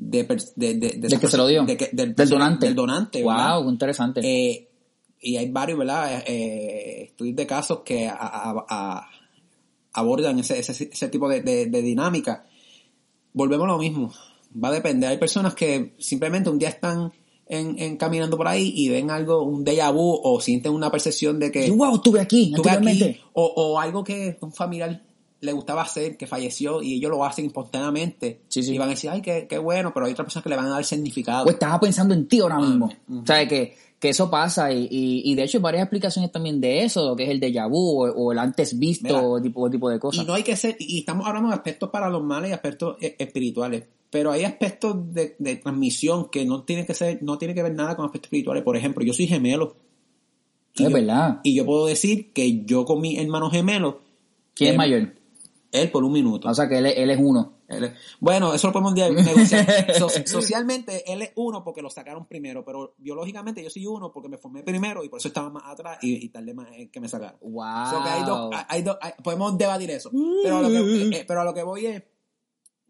[0.02, 1.66] de, de, de, de ¿De esa que se lo dio?
[1.66, 2.66] que- del, Del donante.
[2.68, 3.60] Del donante, ¿verdad?
[3.60, 4.22] Wow, interesante.
[4.24, 4.70] Eh,
[5.22, 6.24] y hay varios, ¿verdad?
[6.26, 9.10] Eh, estudios de casos que a- a- a-
[9.94, 12.46] abordan ese, ese, ese tipo de, de- dinámica.
[13.34, 14.12] Volvemos a lo mismo.
[14.56, 15.10] Va a depender.
[15.10, 17.12] Hay personas que simplemente un día están
[17.48, 21.40] en, en caminando por ahí y ven algo, un déjà vu, o sienten una percepción
[21.40, 25.04] de que wow, estuve aquí, estuve aquí, o, o algo que un familiar
[25.42, 28.42] le gustaba hacer, que falleció, y ellos lo hacen espontáneamente.
[28.50, 28.74] Sí, sí.
[28.76, 30.66] Y van a decir, ay, qué, qué bueno, pero hay otras personas que le van
[30.66, 31.46] a dar significado.
[31.46, 32.88] o estaba pensando en ti ahora mismo.
[33.08, 33.20] ujú.
[33.22, 36.60] O sea, que, que eso pasa y, y, y de hecho hay varias explicaciones también
[36.62, 39.70] de eso, lo que es el déjà vu o, o el antes visto Mira, tipo,
[39.70, 40.24] tipo de cosas.
[40.24, 43.84] Y no hay que ser, y estamos hablando de aspectos paranormales y aspectos eh, espirituales,
[44.10, 47.74] pero hay aspectos de, de transmisión que no tienen que ser, no tiene que ver
[47.76, 48.64] nada con aspectos espirituales.
[48.64, 49.76] Por ejemplo, yo soy gemelo.
[50.76, 51.40] Y es yo- verdad.
[51.44, 54.02] Y yo puedo decir que yo con mi hermano gemelo,
[54.56, 55.14] ¿Quién es eh, mayor?
[55.72, 56.50] Él por un minuto.
[56.50, 57.60] O sea, que él, es- él es uno.
[57.68, 59.66] Él es- bueno, eso lo podemos de- negociar.
[60.00, 64.30] So- socialmente él es uno porque lo sacaron primero, pero biológicamente yo soy uno porque
[64.30, 67.00] me formé primero y por eso estaba más atrás y, y tardé más en que
[67.00, 67.38] me sacaron.
[67.42, 67.86] Wow.
[67.92, 70.10] So que hay dos, hay dos- hay- podemos debatir eso.
[70.44, 72.04] Pero, a lo que, eh, pero a lo que voy es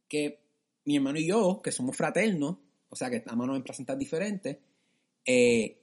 [0.08, 0.42] que
[0.86, 2.56] mi hermano y yo, que somos fraternos,
[2.90, 4.58] o sea que estamos en placentas diferentes,
[5.26, 5.82] eh,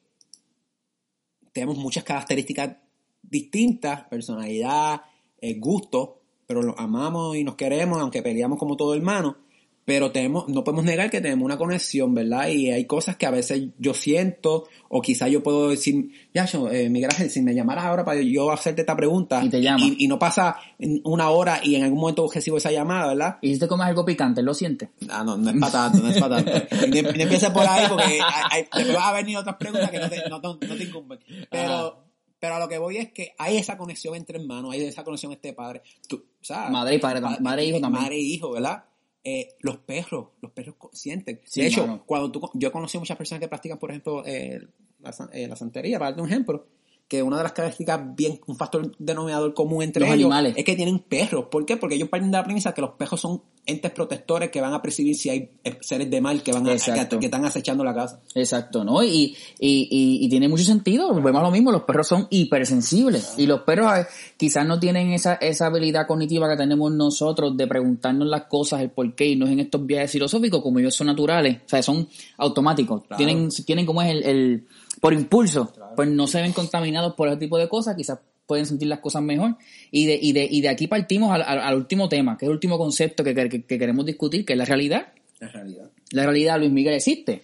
[1.52, 2.76] tenemos muchas características
[3.22, 5.00] distintas, personalidad,
[5.40, 9.36] eh, gusto, pero nos amamos y nos queremos, aunque peleamos como todo hermano,
[9.84, 12.48] pero tenemos, no podemos negar que tenemos una conexión, ¿verdad?
[12.48, 16.68] Y hay cosas que a veces yo siento, o quizá yo puedo decir, ya, yo,
[16.72, 19.84] eh, Miguel Ángel, si me llamaras ahora para yo hacerte esta pregunta, Y te llama.
[19.96, 20.56] y, no pasa
[21.04, 23.38] una hora y en algún momento recibo esa llamada, ¿verdad?
[23.42, 24.88] ¿Y si te comes algo picante, lo sientes?
[25.08, 26.76] Ah, no, no es para tanto, no es para tanto.
[26.88, 28.18] No empieces por ahí porque
[28.50, 31.20] hay, van a venir otras preguntas que no te, no, te- no te incumben.
[31.48, 32.05] Pero,
[32.38, 35.32] pero a lo que voy es que hay esa conexión entre hermanos, hay esa conexión
[35.32, 35.82] entre padres.
[36.08, 38.02] Tú, sea, Madre y padre tam- madre e hijo también.
[38.02, 38.84] Madre e hijo, ¿verdad?
[39.24, 41.40] Eh, los perros, los perros sienten.
[41.44, 42.04] Sí, de hecho, mano.
[42.06, 44.60] cuando tú, yo he conocido muchas personas que practican, por ejemplo, eh,
[45.00, 46.66] la, eh, la santería, para darte un ejemplo,
[47.08, 50.54] que una de las características, bien, un factor denominador común entre Los ellos animales.
[50.56, 51.46] es que tienen perros.
[51.50, 51.76] ¿Por qué?
[51.76, 54.82] Porque ellos parten de la premisa que los perros son entes protectores que van a
[54.82, 57.94] percibir si hay eh, seres de mal que van a, que, que están acechando la
[57.94, 58.20] casa.
[58.34, 59.02] Exacto, ¿no?
[59.04, 63.34] Y, y, y, y tiene mucho sentido, volvemos a lo mismo, los perros son hipersensibles
[63.38, 67.66] y los perros eh, quizás no tienen esa, esa habilidad cognitiva que tenemos nosotros de
[67.66, 70.94] preguntarnos las cosas, el por qué y no es en estos viajes filosóficos como ellos
[70.94, 73.16] son naturales, o sea, son automáticos, Claro.
[73.18, 74.66] tienen, tienen como es el, el
[75.06, 78.88] por impulso, pues no se ven contaminados por ese tipo de cosas, quizás pueden sentir
[78.88, 79.56] las cosas mejor
[79.90, 82.48] y de, y de, y de aquí partimos al, al- al último tema, que es
[82.48, 85.08] el último concepto que, que- que queremos discutir, que es la realidad.
[85.40, 85.90] En realidad.
[86.12, 87.42] La realidad, Luis Miguel, existe.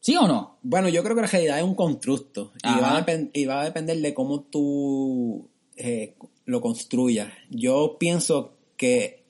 [0.00, 0.56] ¿Sí o no?
[0.62, 2.80] Bueno, yo creo que la realidad es un constructo y Ajá.
[2.80, 6.14] va, a depen- y va a depender de cómo tú eh,
[6.46, 7.28] lo construyas.
[7.50, 9.22] Yo pienso que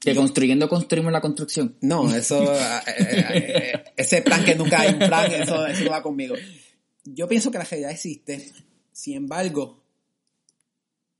[0.00, 1.76] Que construyendo construimos la construcción.
[1.80, 3.26] No, eso, eh, eh,
[3.74, 6.34] eh, ese plan que nunca hay un plan, eso, eso no va conmigo.
[7.06, 8.50] Yo pienso que la realidad existe,
[8.92, 9.82] sin embargo,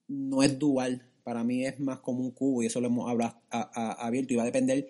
[0.09, 1.03] no es dual.
[1.24, 4.32] Para mí es más como un cubo y eso lo hemos hablado, a- a- abierto
[4.32, 4.89] y va a depender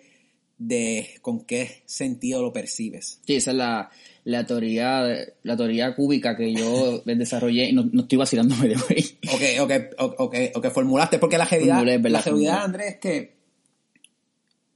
[0.59, 3.21] de con qué sentido lo percibes.
[3.25, 3.89] Sí, esa es la,
[4.23, 5.03] la teoría
[5.43, 9.17] la teoría cúbica que yo desarrollé y no, no estoy vacilándome de hoy.
[9.33, 12.21] O que, o que, o, o que, o que formulaste, porque la realidad, Formulé, la
[12.21, 12.63] realidad.
[12.63, 13.37] Andrés, es que,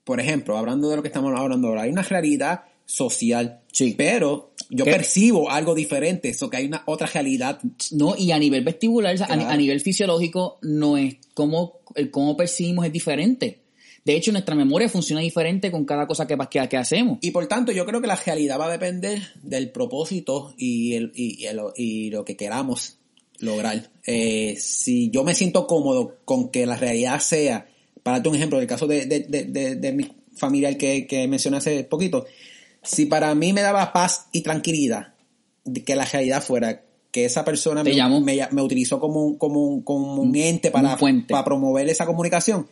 [0.03, 3.95] por ejemplo, hablando de lo que estamos hablando ahora, hay una realidad social, Sí.
[3.97, 4.91] pero yo ¿Qué?
[4.91, 7.59] percibo algo diferente, eso que hay una otra realidad.
[7.91, 12.91] No, y a nivel vestibular, a nivel fisiológico, no es como el cómo percibimos es
[12.91, 13.59] diferente.
[14.03, 17.19] De hecho, nuestra memoria funciona diferente con cada cosa que, que, que hacemos.
[17.21, 21.11] Y por tanto, yo creo que la realidad va a depender del propósito y, el,
[21.15, 22.97] y, el- y lo que queramos
[23.39, 23.89] lograr.
[24.05, 27.67] Eh, si yo me siento cómodo con que la realidad sea,
[28.03, 31.27] para darte un ejemplo, del caso de, de, de, de- de mi familiar que, que
[31.27, 32.25] mencioné hace poquito,
[32.83, 35.13] si para mí me daba paz y tranquilidad
[35.63, 38.21] de que la realidad fuera que esa persona me, llamó.
[38.21, 42.05] me, me utilizó como un, como un, como un ente para, un para promover esa
[42.05, 42.67] comunicación,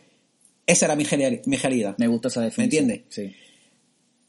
[0.66, 1.04] esa era mi,
[1.46, 1.94] mi realidad.
[1.98, 2.90] Me gusta esa definición.
[2.90, 3.06] entiendes?
[3.10, 3.34] Sí.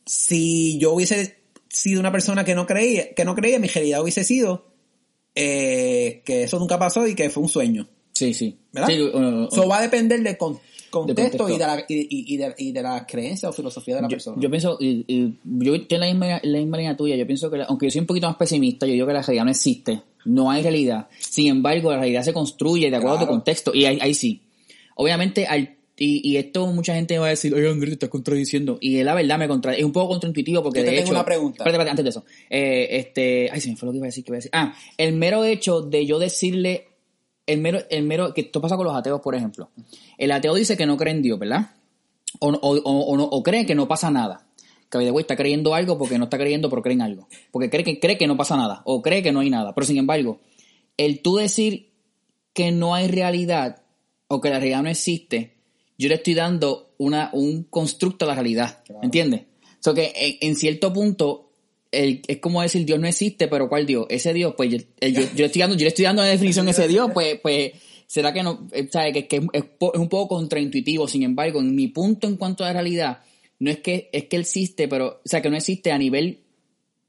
[0.05, 1.37] si yo hubiese
[1.69, 4.71] sido una persona que no creía, que no creía, mi realidad hubiese sido
[5.35, 7.87] eh, que eso nunca pasó y que fue un sueño.
[8.13, 8.59] Sí, sí.
[8.73, 8.89] ¿Verdad?
[8.89, 10.37] Sí, uh, uh, Eso va a depender del
[10.91, 11.49] con- contexto, contexto.
[11.49, 14.37] y de la, y, de, y de la creencia o filosofía de la yo, persona.
[14.39, 17.49] yo pienso, y, yo estoy en la misma, en la misma línea tuya, yo pienso
[17.49, 19.51] que, la- aunque yo soy un poquito más pesimista, yo digo que la realidad no
[19.51, 21.07] existe, no hay realidad.
[21.19, 24.41] Sin embargo, la realidad se construye de acuerdo a tu contexto, y ahí, ahí sí.
[24.95, 28.77] Obviamente, al, y, y esto mucha gente va a decir, oye Andrés, te estás contradiciendo.
[28.81, 31.13] Y la verdad me contra, es un poco contraintuitivo porque Yo te de tengo hecho.
[31.15, 31.57] una pregunta.
[31.63, 32.25] Espérate, espérate, antes de eso.
[32.49, 34.51] Eh, este, ay, se me fue lo que iba a decir, que iba a decir.
[34.53, 36.87] Ah, el mero hecho de yo decirle,
[37.45, 39.69] el mero, el mero, que esto pasa con los ateos, por ejemplo.
[40.17, 41.71] El ateo dice que no cree en Dios, ¿verdad?
[42.39, 44.47] o, o, o, o no- o cree que no pasa nada.
[44.89, 47.27] Que way, está creyendo algo porque no está creyendo, pero cree en algo.
[47.51, 49.73] Porque cree que, cree que no pasa nada, o cree que no hay nada.
[49.73, 50.41] Pero sin embargo,
[50.97, 51.91] el tú decir
[52.53, 53.83] que no hay realidad,
[54.27, 55.55] o que la realidad no existe,
[55.97, 58.83] yo le estoy dando una, un constructo a la realidad.
[58.83, 58.99] Claro.
[58.99, 59.43] ¿Me entiendes?
[59.85, 61.50] O que en, en cierto punto,
[61.91, 64.05] el- es como decir Dios no existe, pero ¿cuál Dios?
[64.09, 66.31] Ese Dios, pues yo, el- yo, yo le estoy dando, yo le estoy dando una
[66.31, 67.71] definición a ese Dios, pues, pues,
[68.07, 71.23] será que no, eh, sabe que, que es, es po- es un poco contraintuitivo, sin
[71.23, 73.19] embargo, en mi punto en cuanto a la realidad,
[73.59, 76.39] no es que, es que él existe, pero, o sea, que no existe a nivel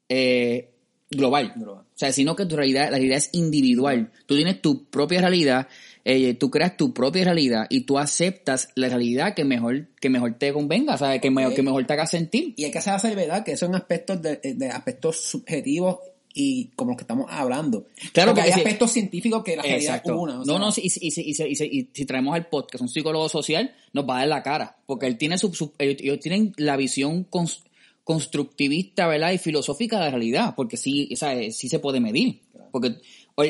[0.08, 0.70] eh,
[1.10, 1.52] global.
[1.56, 1.84] Global.
[1.84, 4.10] O sea, sino que tu realidad, la realidad es individual.
[4.26, 5.68] Tú tienes tu propia realidad,
[6.04, 10.34] eh, tú creas tu propia realidad y tú aceptas la realidad que mejor, que mejor
[10.38, 11.20] te convenga, ¿sabes?
[11.20, 12.54] Que, mejor, que mejor te haga sentir.
[12.56, 15.98] Y hay que hacer la salvedad que son aspectos de, de aspectos subjetivos
[16.34, 17.86] y como los que estamos hablando.
[18.12, 20.34] Claro, porque hay porque si- aspectos científicos que la realidad es una.
[20.34, 22.88] o no, sea, no, si- y, si- y, y si- y traemos al podcast un
[22.88, 24.76] psicólogo social, nos va a dar la cara.
[24.86, 27.60] Porque él tiene su, su- ellos, ellos tienen la visión cons-
[28.02, 29.32] constructivista, ¿verdad?
[29.32, 30.54] Y filosófica de la realidad.
[30.56, 32.40] Porque sí, o sea, sí se puede medir.
[32.70, 32.94] Porque,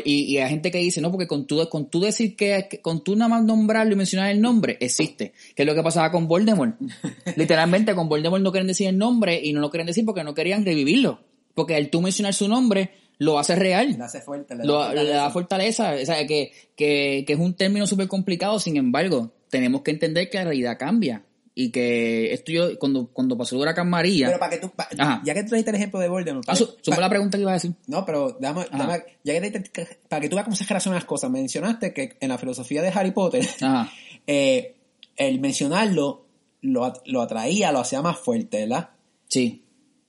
[0.05, 3.03] y, y hay gente que dice, no, porque con tú, con tú decir que, con
[3.03, 5.33] tú nada más nombrarlo y mencionar el nombre, existe.
[5.57, 6.77] Que es lo que pasaba con Voldemort.
[7.37, 10.35] Literalmente, con Voldemort no querían decir el nombre y no lo querían decir porque no
[10.35, 11.21] querían revivirlo.
[11.55, 14.55] Porque al tú mencionar su nombre, lo hace real Le hace fuerte.
[14.55, 15.03] le da lo- fortaleza.
[15.05, 19.33] le da fortaleza, o sea, que, que, que es un término súper complicado, sin embargo,
[19.51, 21.25] tenemos que entender que la realidad cambia
[21.55, 24.89] y que esto yo, cuando, cuando pasó el huracán María, Pero para que tú, pa-
[25.23, 26.49] ya que tú trajiste el ejemplo de Voldemort.
[26.49, 27.75] ah, su- la pregunta que iba a decir.
[27.87, 28.79] No, pero dame, Ajá.
[28.79, 32.17] dame- ya que te- para que tú veas cómo se relacionan las cosas, mencionaste que
[32.21, 33.93] en la filosofía de Harry Potter, Ajá,
[34.27, 34.77] eh,
[35.17, 36.25] el mencionarlo
[36.63, 38.91] lo, lo atraía, lo hacía más fuerte, ¿verdad?
[39.29, 39.65] sí,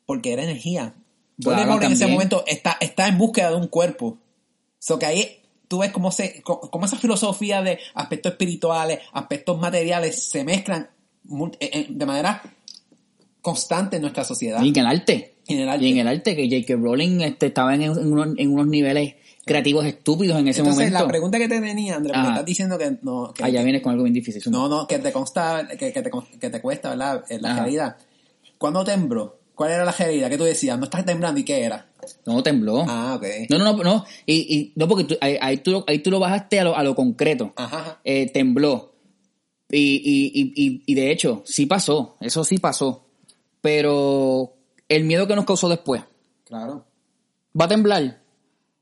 [0.05, 0.93] Porque era energía.
[1.41, 4.17] Claro, Voldemort en ese momento está, está en búsqueda de un cuerpo.
[4.79, 10.23] So que ahí tú ves cómo, se, cómo esa filosofía de aspectos espirituales, aspectos materiales
[10.23, 10.89] se mezclan
[11.23, 12.41] de manera
[13.41, 14.61] constante en nuestra sociedad.
[14.63, 15.85] y en el arte, En el arte.
[15.85, 16.75] y en el arte, que J.K.
[16.81, 19.15] Rowling este, estaba en, unos, en unos niveles
[19.45, 21.03] creativos estúpidos en ese Entonces, momento.
[21.03, 22.29] la pregunta que te tenía, Andrés, porque Ajá.
[22.29, 24.41] estás diciendo que no, que, Ah, ya vienes con algo bien difícil.
[24.41, 24.57] suma.
[24.57, 26.09] no, no, que te consta, que, que te,
[26.39, 27.25] que te cuesta, ¿verdad?
[27.29, 27.97] Eh, La realidad.
[28.57, 29.39] ¿Cuándo tembló?
[29.55, 30.29] ¿Cuál era la realidad?
[30.29, 30.77] ¿Qué tú decías?
[30.79, 31.87] ¿No estás temblando y qué era?
[32.25, 32.85] No, tembló.
[32.87, 33.25] Ah, ok.
[33.49, 36.09] No, no, no, no, y, y no, porque tú, ahí, ahí tú, lo- ahí tú
[36.09, 37.51] lo bajaste a lo, a lo concreto.
[37.57, 37.99] Ajá, ajá.
[38.05, 38.92] eh, tembló.
[39.75, 43.05] Y, y, y, y, y de hecho, sí pasó, eso sí pasó.
[43.61, 44.53] Pero
[44.89, 46.03] el miedo que nos causó después,
[46.45, 46.85] Claro.
[47.59, 48.21] ¿va a temblar?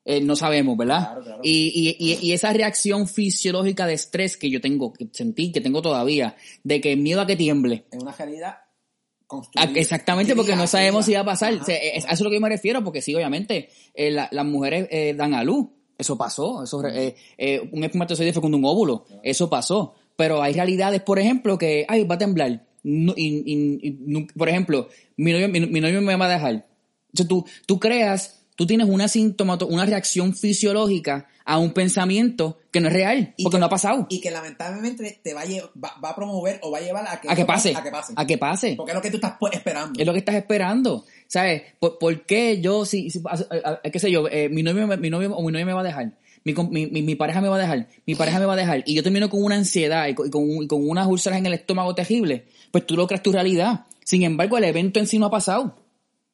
[0.04, 1.06] Eh, no sabemos, ¿verdad?
[1.06, 1.42] Claro, claro.
[1.44, 5.82] Y, y, y, esa reacción fisiológica de estrés que yo tengo, que sentí, que tengo
[5.84, 7.86] todavía, de que miedo a que tiemble.
[7.92, 9.80] Es una realidad Ah, construida.
[9.80, 11.54] Exactamente, porque no sabemos si va a pasar.
[11.54, 11.62] Ajá.
[11.62, 14.28] O sea, a eso es lo que yo me refiero, porque sí, obviamente, eh, la-
[14.32, 15.68] las mujeres eh, dan a luz.
[15.98, 16.64] Eso pasó.
[16.64, 19.06] Eso, eh, eh, un espermatozoide fecunda un óvulo.
[19.24, 19.94] Eso pasó.
[20.16, 22.66] Pero hay realidades, por ejemplo, que, ay, va a temblar.
[22.84, 24.88] No- y- y- por ejemplo,
[25.18, 26.66] mi novio, mi, mi novio me va a dejar.
[27.14, 32.80] Entonces tú, tú creas, tú tienes una síntomato, una reacción fisiológica a un pensamiento que
[32.80, 34.06] no es real, porque que- no ha pasado.
[34.10, 37.06] Y que lamentablemente te va a, lle- va, va a promover o va a llevar
[37.08, 37.76] a que, A que pase.
[37.76, 38.14] A que pase.
[38.16, 38.74] A que pase.
[38.78, 40.00] Porque es lo que tú estás pues, esperando.
[40.00, 41.06] Es lo que estás esperando.
[41.28, 41.64] ¿Sabes?
[41.80, 45.10] ¿Por, por qué yo, si, si- a- a- qué sé yo, eh, mi, novio, mi
[45.10, 46.12] novio o mi novia me va a dejar?
[46.44, 48.96] Mi, mi, mi, pareja me va a dejar, mi pareja me va a dejar, y
[48.96, 52.48] yo termino con una ansiedad y con, y con, unas úlceras en el estómago terrible,
[52.72, 53.86] pues tú lo creas tu realidad.
[54.04, 55.78] Sin embargo, el evento en sí no ha pasado.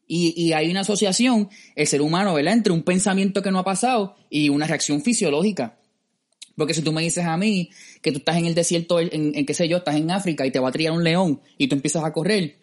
[0.08, 3.66] Y, y hay una asociación, el ser humano, ¿verdad?, entre un pensamiento que no ha
[3.66, 5.78] pasado y una reacción fisiológica.
[6.56, 7.70] Porque si tú me dices a mí
[8.02, 10.52] que tú estás en el desierto, en, en qué sé yo, estás en África y
[10.52, 12.56] te va a trillar un león y tú empiezas a correr,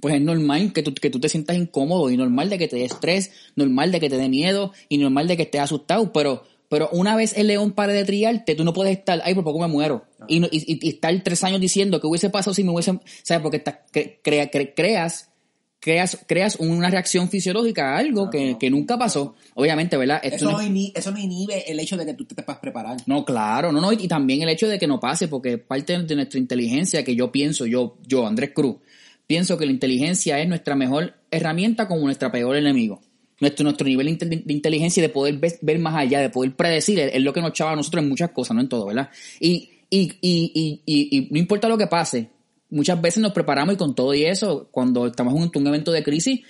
[0.00, 2.76] pues es normal que tú, que tú te sientas incómodo y normal de que te
[2.76, 6.44] dé estrés, normal de que te dé miedo y normal de que estés asustado, pero,
[6.68, 9.60] pero una vez el león pare de trillarte, tú no puedes estar, ay, por poco
[9.60, 10.04] me muero.
[10.28, 13.42] Y, y, y- y estar tres años diciendo que hubiese pasado si me hubiese, ¿sabes?
[13.42, 15.30] Porque estás- cre- crea- cre- creas,
[15.78, 19.36] creas, creas una reacción fisiológica a algo que, que nunca pasó.
[19.54, 20.20] Obviamente, ¿verdad?
[20.22, 22.60] Esto eso, no- no inhi- eso no inhibe el hecho de que tú te puedas
[22.60, 22.96] preparar.
[23.06, 25.96] no, claro, no, no, y, y también el hecho de que no pase, porque parte
[26.02, 28.76] de nuestra inteligencia, que yo pienso, yo, yo, Andrés Cruz,
[29.28, 33.00] pienso que la inteligencia es nuestra mejor herramienta como nuestra peor enemigo.
[33.40, 36.30] Nuestro, nuestro nivel de inte- de inteligencia y de poder ver, ver más allá, de
[36.30, 38.68] poder predecir, es, es lo que nos chava a nosotros en muchas cosas, no en
[38.68, 39.10] todo, ¿verdad?
[39.40, 42.30] Y, y, y, y, y, y no importa lo que pase,
[42.70, 45.92] muchas veces nos preparamos y con todo y eso, cuando estamos en un, un evento
[45.92, 46.40] de crisis,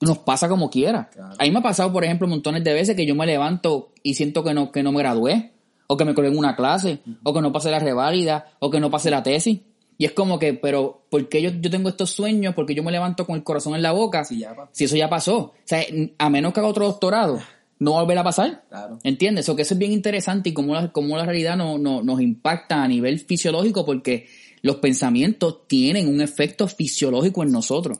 [0.00, 1.10] nos pasa como quiera.
[1.10, 1.34] Claro.
[1.38, 4.14] A mí me ha pasado, por ejemplo, montones de veces que yo me levanto y
[4.14, 5.52] siento que no, que no me gradué,
[5.86, 8.80] o que me colé en una clase, o que no pasé la reválida, o que
[8.80, 9.60] no pasé la tesis.
[10.00, 12.54] Y es como que, pero, ¿por qué yo, yo tengo estos sueños?
[12.54, 14.24] Porque yo me levanto con el corazón en la boca.
[14.24, 15.36] Sí, ya si eso ya pasó.
[15.38, 15.82] O sea,
[16.16, 17.38] a menos que haga otro doctorado,
[17.78, 18.64] no va a volver a pasar.
[18.70, 18.98] Claro.
[19.04, 19.46] ¿Entiendes?
[19.50, 22.18] O que eso es bien interesante y cómo la, cómo la realidad no, no- nos
[22.22, 24.26] impacta a nivel fisiológico porque
[24.62, 27.98] los pensamientos tienen un efecto fisiológico en nosotros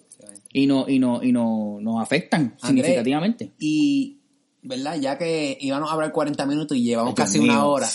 [0.55, 3.53] y no y no y no nos afectan significativamente.
[3.59, 4.21] Y,
[4.63, 4.97] ¿verdad?
[4.99, 7.91] Ya que íbamos a hablar 40 minutos y llevamos Ay, casi una hora,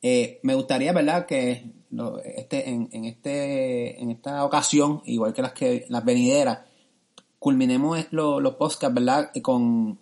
[0.00, 1.26] eh, me gustaría, ¿verdad?
[1.26, 1.64] Que
[2.24, 6.60] este, en, en, este, en esta ocasión, igual que las que las venideras,
[7.38, 9.30] culminemos es- lo- los podcasts, ¿verdad?
[9.42, 9.98] Con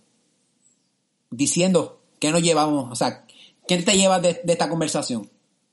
[1.31, 3.25] diciendo qué nos llevamos, o sea,
[3.67, 5.29] ¿qué te llevas de, de esta conversación?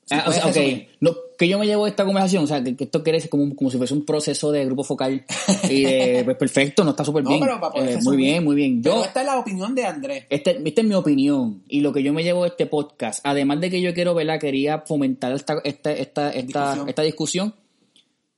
[0.09, 0.55] Ah, o sea, ok.
[0.55, 0.87] resumir.
[1.01, 3.29] No, que yo me llevo de esta conversación, o sea, que, que esto quiere ser
[3.29, 5.25] como, como si fuese un proceso de grupo focal
[5.69, 7.41] y de, pues perfecto, no está súper No, bien.
[7.41, 8.81] pero para poder Eh, muy bien, muy bien.
[8.81, 10.23] Pero Yo, esta es la opinión de Andrés.
[10.29, 13.59] Este, esta es mi opinión y lo que yo me llevo de este podcast, además
[13.61, 14.39] de que yo quiero, ¿verdad?
[14.39, 16.89] Quería fomentar esta, esta, esta, esta, Discusión.
[16.89, 17.53] esta discusión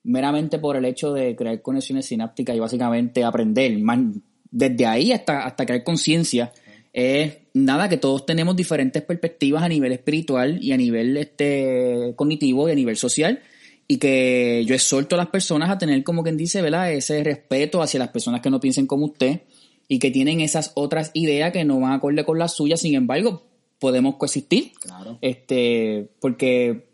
[0.04, 4.00] meramente por el hecho de crear conexiones sinápticas y básicamente aprender, más,
[4.50, 6.52] desde ahí hasta, hasta crear conciencia,
[6.94, 12.68] es nada, que todos tenemos diferentes perspectivas a nivel espiritual y a nivel este, cognitivo
[12.68, 13.42] y a nivel social.
[13.88, 16.92] Y que yo exhorto a las personas a tener, como quien dice, ¿verdad?
[16.94, 19.42] ese respeto hacia las personas que no piensen como usted
[19.88, 22.82] y que tienen esas otras ideas que no van a acorde con las suyas.
[22.82, 23.44] Sin embargo,
[23.80, 24.74] podemos coexistir.
[24.80, 25.18] Claro.
[25.22, 26.90] Este, porque,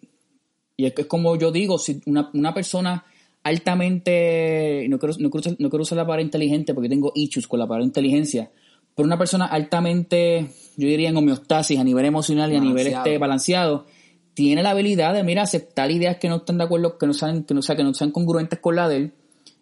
[0.78, 3.04] y es, que es como yo digo, si una, una persona
[3.44, 7.60] altamente, no quiero, no, quiero, no quiero usar la palabra inteligente porque tengo issues con
[7.60, 8.52] la palabra inteligencia,
[8.96, 13.18] pero una persona altamente, yo diría en homeostasis a nivel emocional y a nivel este,
[13.18, 13.86] balanceado,
[14.34, 17.44] tiene la habilidad de, mira, aceptar ideas que no están de acuerdo, que no sean,
[17.44, 19.14] que no, sea, que no sean congruentes con la de él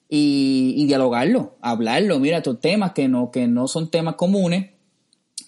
[0.07, 4.72] y, y dialogarlo, hablarlo, mira, estos temas que no, que no son temas comunes,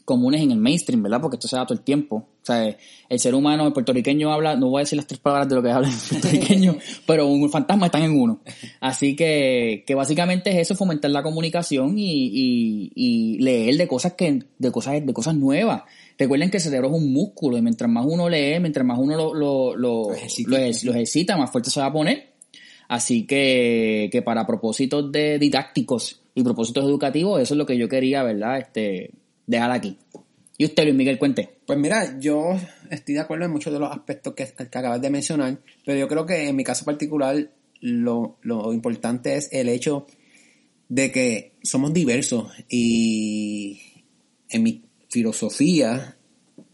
[0.06, 1.20] comunes en el mainstream, ¿verdad?
[1.20, 2.16] Porque esto se da todo el tiempo.
[2.18, 2.78] O sea,
[3.10, 5.64] el ser humano, el puertorriqueño habla, no voy a decir las tres palabras de lo
[5.64, 6.78] que habla el puertorriqueño,
[7.08, 8.39] pero un fantasma están en uno.
[8.80, 14.14] Así que, que básicamente es eso, fomentar la comunicación y, y, y leer de cosas
[14.14, 15.82] que, de cosas, de cosas nuevas.
[16.20, 19.18] Recuerden que el cerebro es un músculo y mientras más uno lee, mientras más uno
[19.18, 22.36] lo, lo, lo, lo ejercita, lo, lo ejercita más fuerte se va a poner.
[22.88, 27.89] Así que, que para propósitos de didácticos y propósitos educativos, eso es lo que yo
[27.89, 28.60] quería, ¿verdad?
[28.60, 29.12] Este,
[29.48, 29.98] dejar aquí.
[30.58, 31.58] ¿Y usted, Luis Miguel, cuente?
[31.66, 32.58] Pues mira, yo
[32.89, 36.08] estoy de acuerdo en muchos de los aspectos que, que acabas de mencionar, pero yo
[36.08, 37.50] creo que en mi caso particular
[37.82, 40.08] lo, lo importante es el hecho
[40.88, 43.82] de que somos diversos y
[44.50, 46.18] en mi filosofía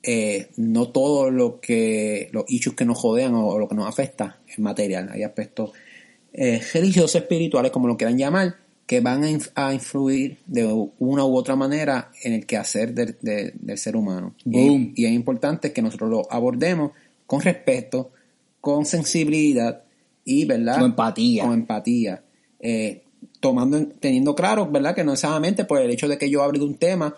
[0.03, 3.87] eh, no todo lo que los issues que nos jodean o, o, lo que nos
[3.87, 5.71] afecta es material hay aspectos
[6.33, 8.55] eh, religiosos espirituales como lo quieran llamar
[8.91, 9.23] que van
[9.55, 10.65] a influir de
[10.99, 14.35] una u otra manera en el quehacer del, del, del ser humano.
[14.43, 16.91] Y, y, es importante que nosotros lo abordemos
[17.25, 18.11] con respeto,
[18.59, 19.83] con sensibilidad
[20.25, 20.75] y, ¿verdad?
[20.75, 21.43] Con empatía.
[21.45, 22.21] Con empatía.
[22.59, 23.03] Eh,
[23.39, 24.93] tomando, teniendo claro, ¿verdad?
[24.93, 27.15] Que no necesariamente por el hecho de que yo hable de un tema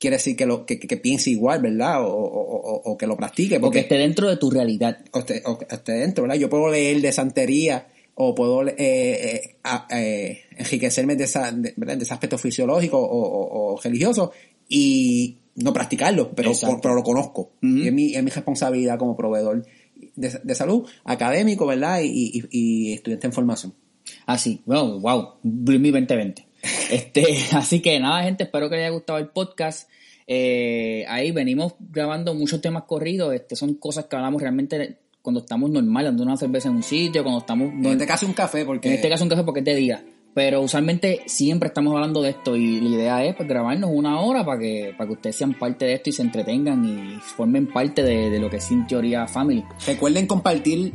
[0.00, 2.02] quiere decir que, lo, que, que piense igual, ¿verdad?
[2.04, 3.60] O, o, o, que lo practique.
[3.60, 4.98] Porque, o que esté dentro de tu realidad.
[5.12, 6.34] O esté, o esté dentro, ¿verdad?
[6.36, 9.56] Yo puedo leer de santería o puedo eh, eh,
[9.90, 14.32] eh, enriquecerme de, esa, de, de, ese aspecto fisiológico o, o, o, religioso
[14.68, 16.52] y no practicarlo, pero,
[16.82, 17.52] pero lo conozco.
[17.62, 17.84] Uh -huh.
[17.84, 19.64] y es, mi, es mi responsabilidad como proveedor
[20.16, 22.00] de, de salud, académico, ¿verdad?
[22.02, 23.74] Y, y, y, estudiante en formación.
[24.26, 26.46] Así, wow, wow, mi 2020.
[26.90, 29.88] este, así que nada, gente, espero que les haya gustado el podcast.
[30.26, 35.70] Eh, ahí venimos grabando muchos temas corridos, este, son cosas que hablamos realmente cuando estamos
[35.70, 37.72] normal, dando una cerveza en un sitio, cuando estamos...
[37.72, 38.88] En este caso un café, porque...
[38.88, 40.04] En este caso un café porque es de día.
[40.34, 44.44] Pero usualmente siempre estamos hablando de esto y la idea es pues, grabarnos una hora
[44.44, 48.02] para que, para que ustedes sean parte de esto y se entretengan y formen parte
[48.02, 49.62] de, de lo que es Sin Teoría Family.
[49.86, 50.94] Recuerden compartir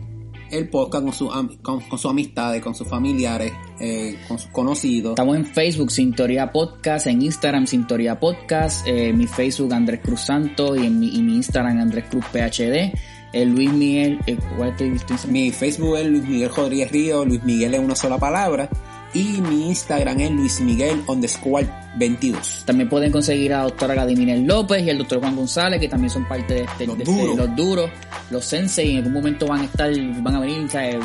[0.49, 1.27] el podcast con, su,
[1.61, 5.11] con, con sus amistades, con sus familiares, eh, con sus conocidos.
[5.11, 10.01] Estamos en Facebook, Sin Teoría Podcast, en Instagram, Sin Teoría Podcast, eh, mi Facebook Andrés
[10.01, 12.91] Cruz Santos y, en mi, y mi Instagram Andrés Cruz PhD.
[13.37, 17.75] El Luis Miguel, eh, ¿cuál es Mi Facebook es Luis Miguel Rodríguez Río, Luis Miguel
[17.75, 18.67] es una sola palabra.
[19.13, 22.63] Y mi Instagram es Luis Miguel underscore 22.
[22.65, 26.27] También pueden conseguir a la doctora López y al doctor Juan González, que también son
[26.27, 27.29] parte de este, los, de duros.
[27.29, 27.89] Este, los duros,
[28.31, 30.97] los sensei, en algún momento van a estar, van a venir, ¿sabes?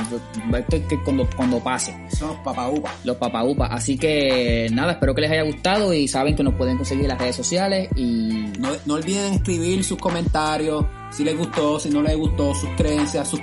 [1.05, 1.95] Cuando, cuando pase.
[2.19, 2.93] Son los papaupas.
[3.05, 3.71] Los papaupas.
[3.71, 7.11] Así que nada, espero que les haya gustado y saben que nos pueden conseguir en
[7.11, 8.53] las redes sociales y...
[8.59, 13.29] No, no olviden escribir sus comentarios, si les gustó, si no les gustó, sus creencias,
[13.29, 13.41] sus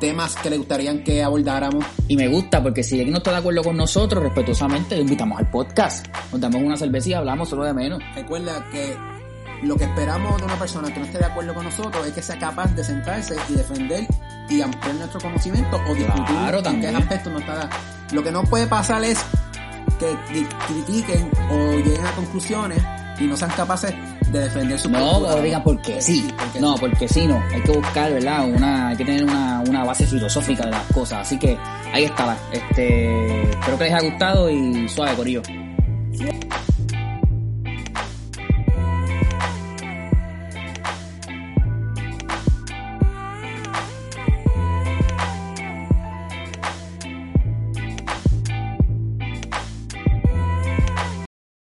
[0.00, 1.84] temas que le gustarían que abordáramos.
[2.08, 5.38] Y me gusta porque si alguien no está de acuerdo con nosotros, respetuosamente lo invitamos
[5.38, 6.06] al podcast.
[6.32, 8.02] Nos damos una cerveza y hablamos solo de menos.
[8.14, 8.96] Recuerda que
[9.62, 12.22] lo que esperamos de una persona que no esté de acuerdo con nosotros es que
[12.22, 14.06] sea capaz de sentarse y defender
[14.48, 17.70] y ampliar nuestro conocimiento o discutir claro, en qué aspecto no está.
[18.12, 19.18] Lo que no puede pasar es
[19.98, 20.14] que
[20.66, 22.82] critiquen o lleguen a conclusiones
[23.18, 23.94] y no sean capaces
[24.36, 27.42] de defender su No, o digan porque sí porque no, porque sí, no.
[27.52, 28.48] Hay que buscar, ¿verdad?
[28.48, 31.20] Una, hay que tener una, una base filosófica de las cosas.
[31.26, 31.56] Así que
[31.92, 32.36] ahí estaba.
[32.52, 35.42] Este, espero que les haya gustado y suave, Corillo.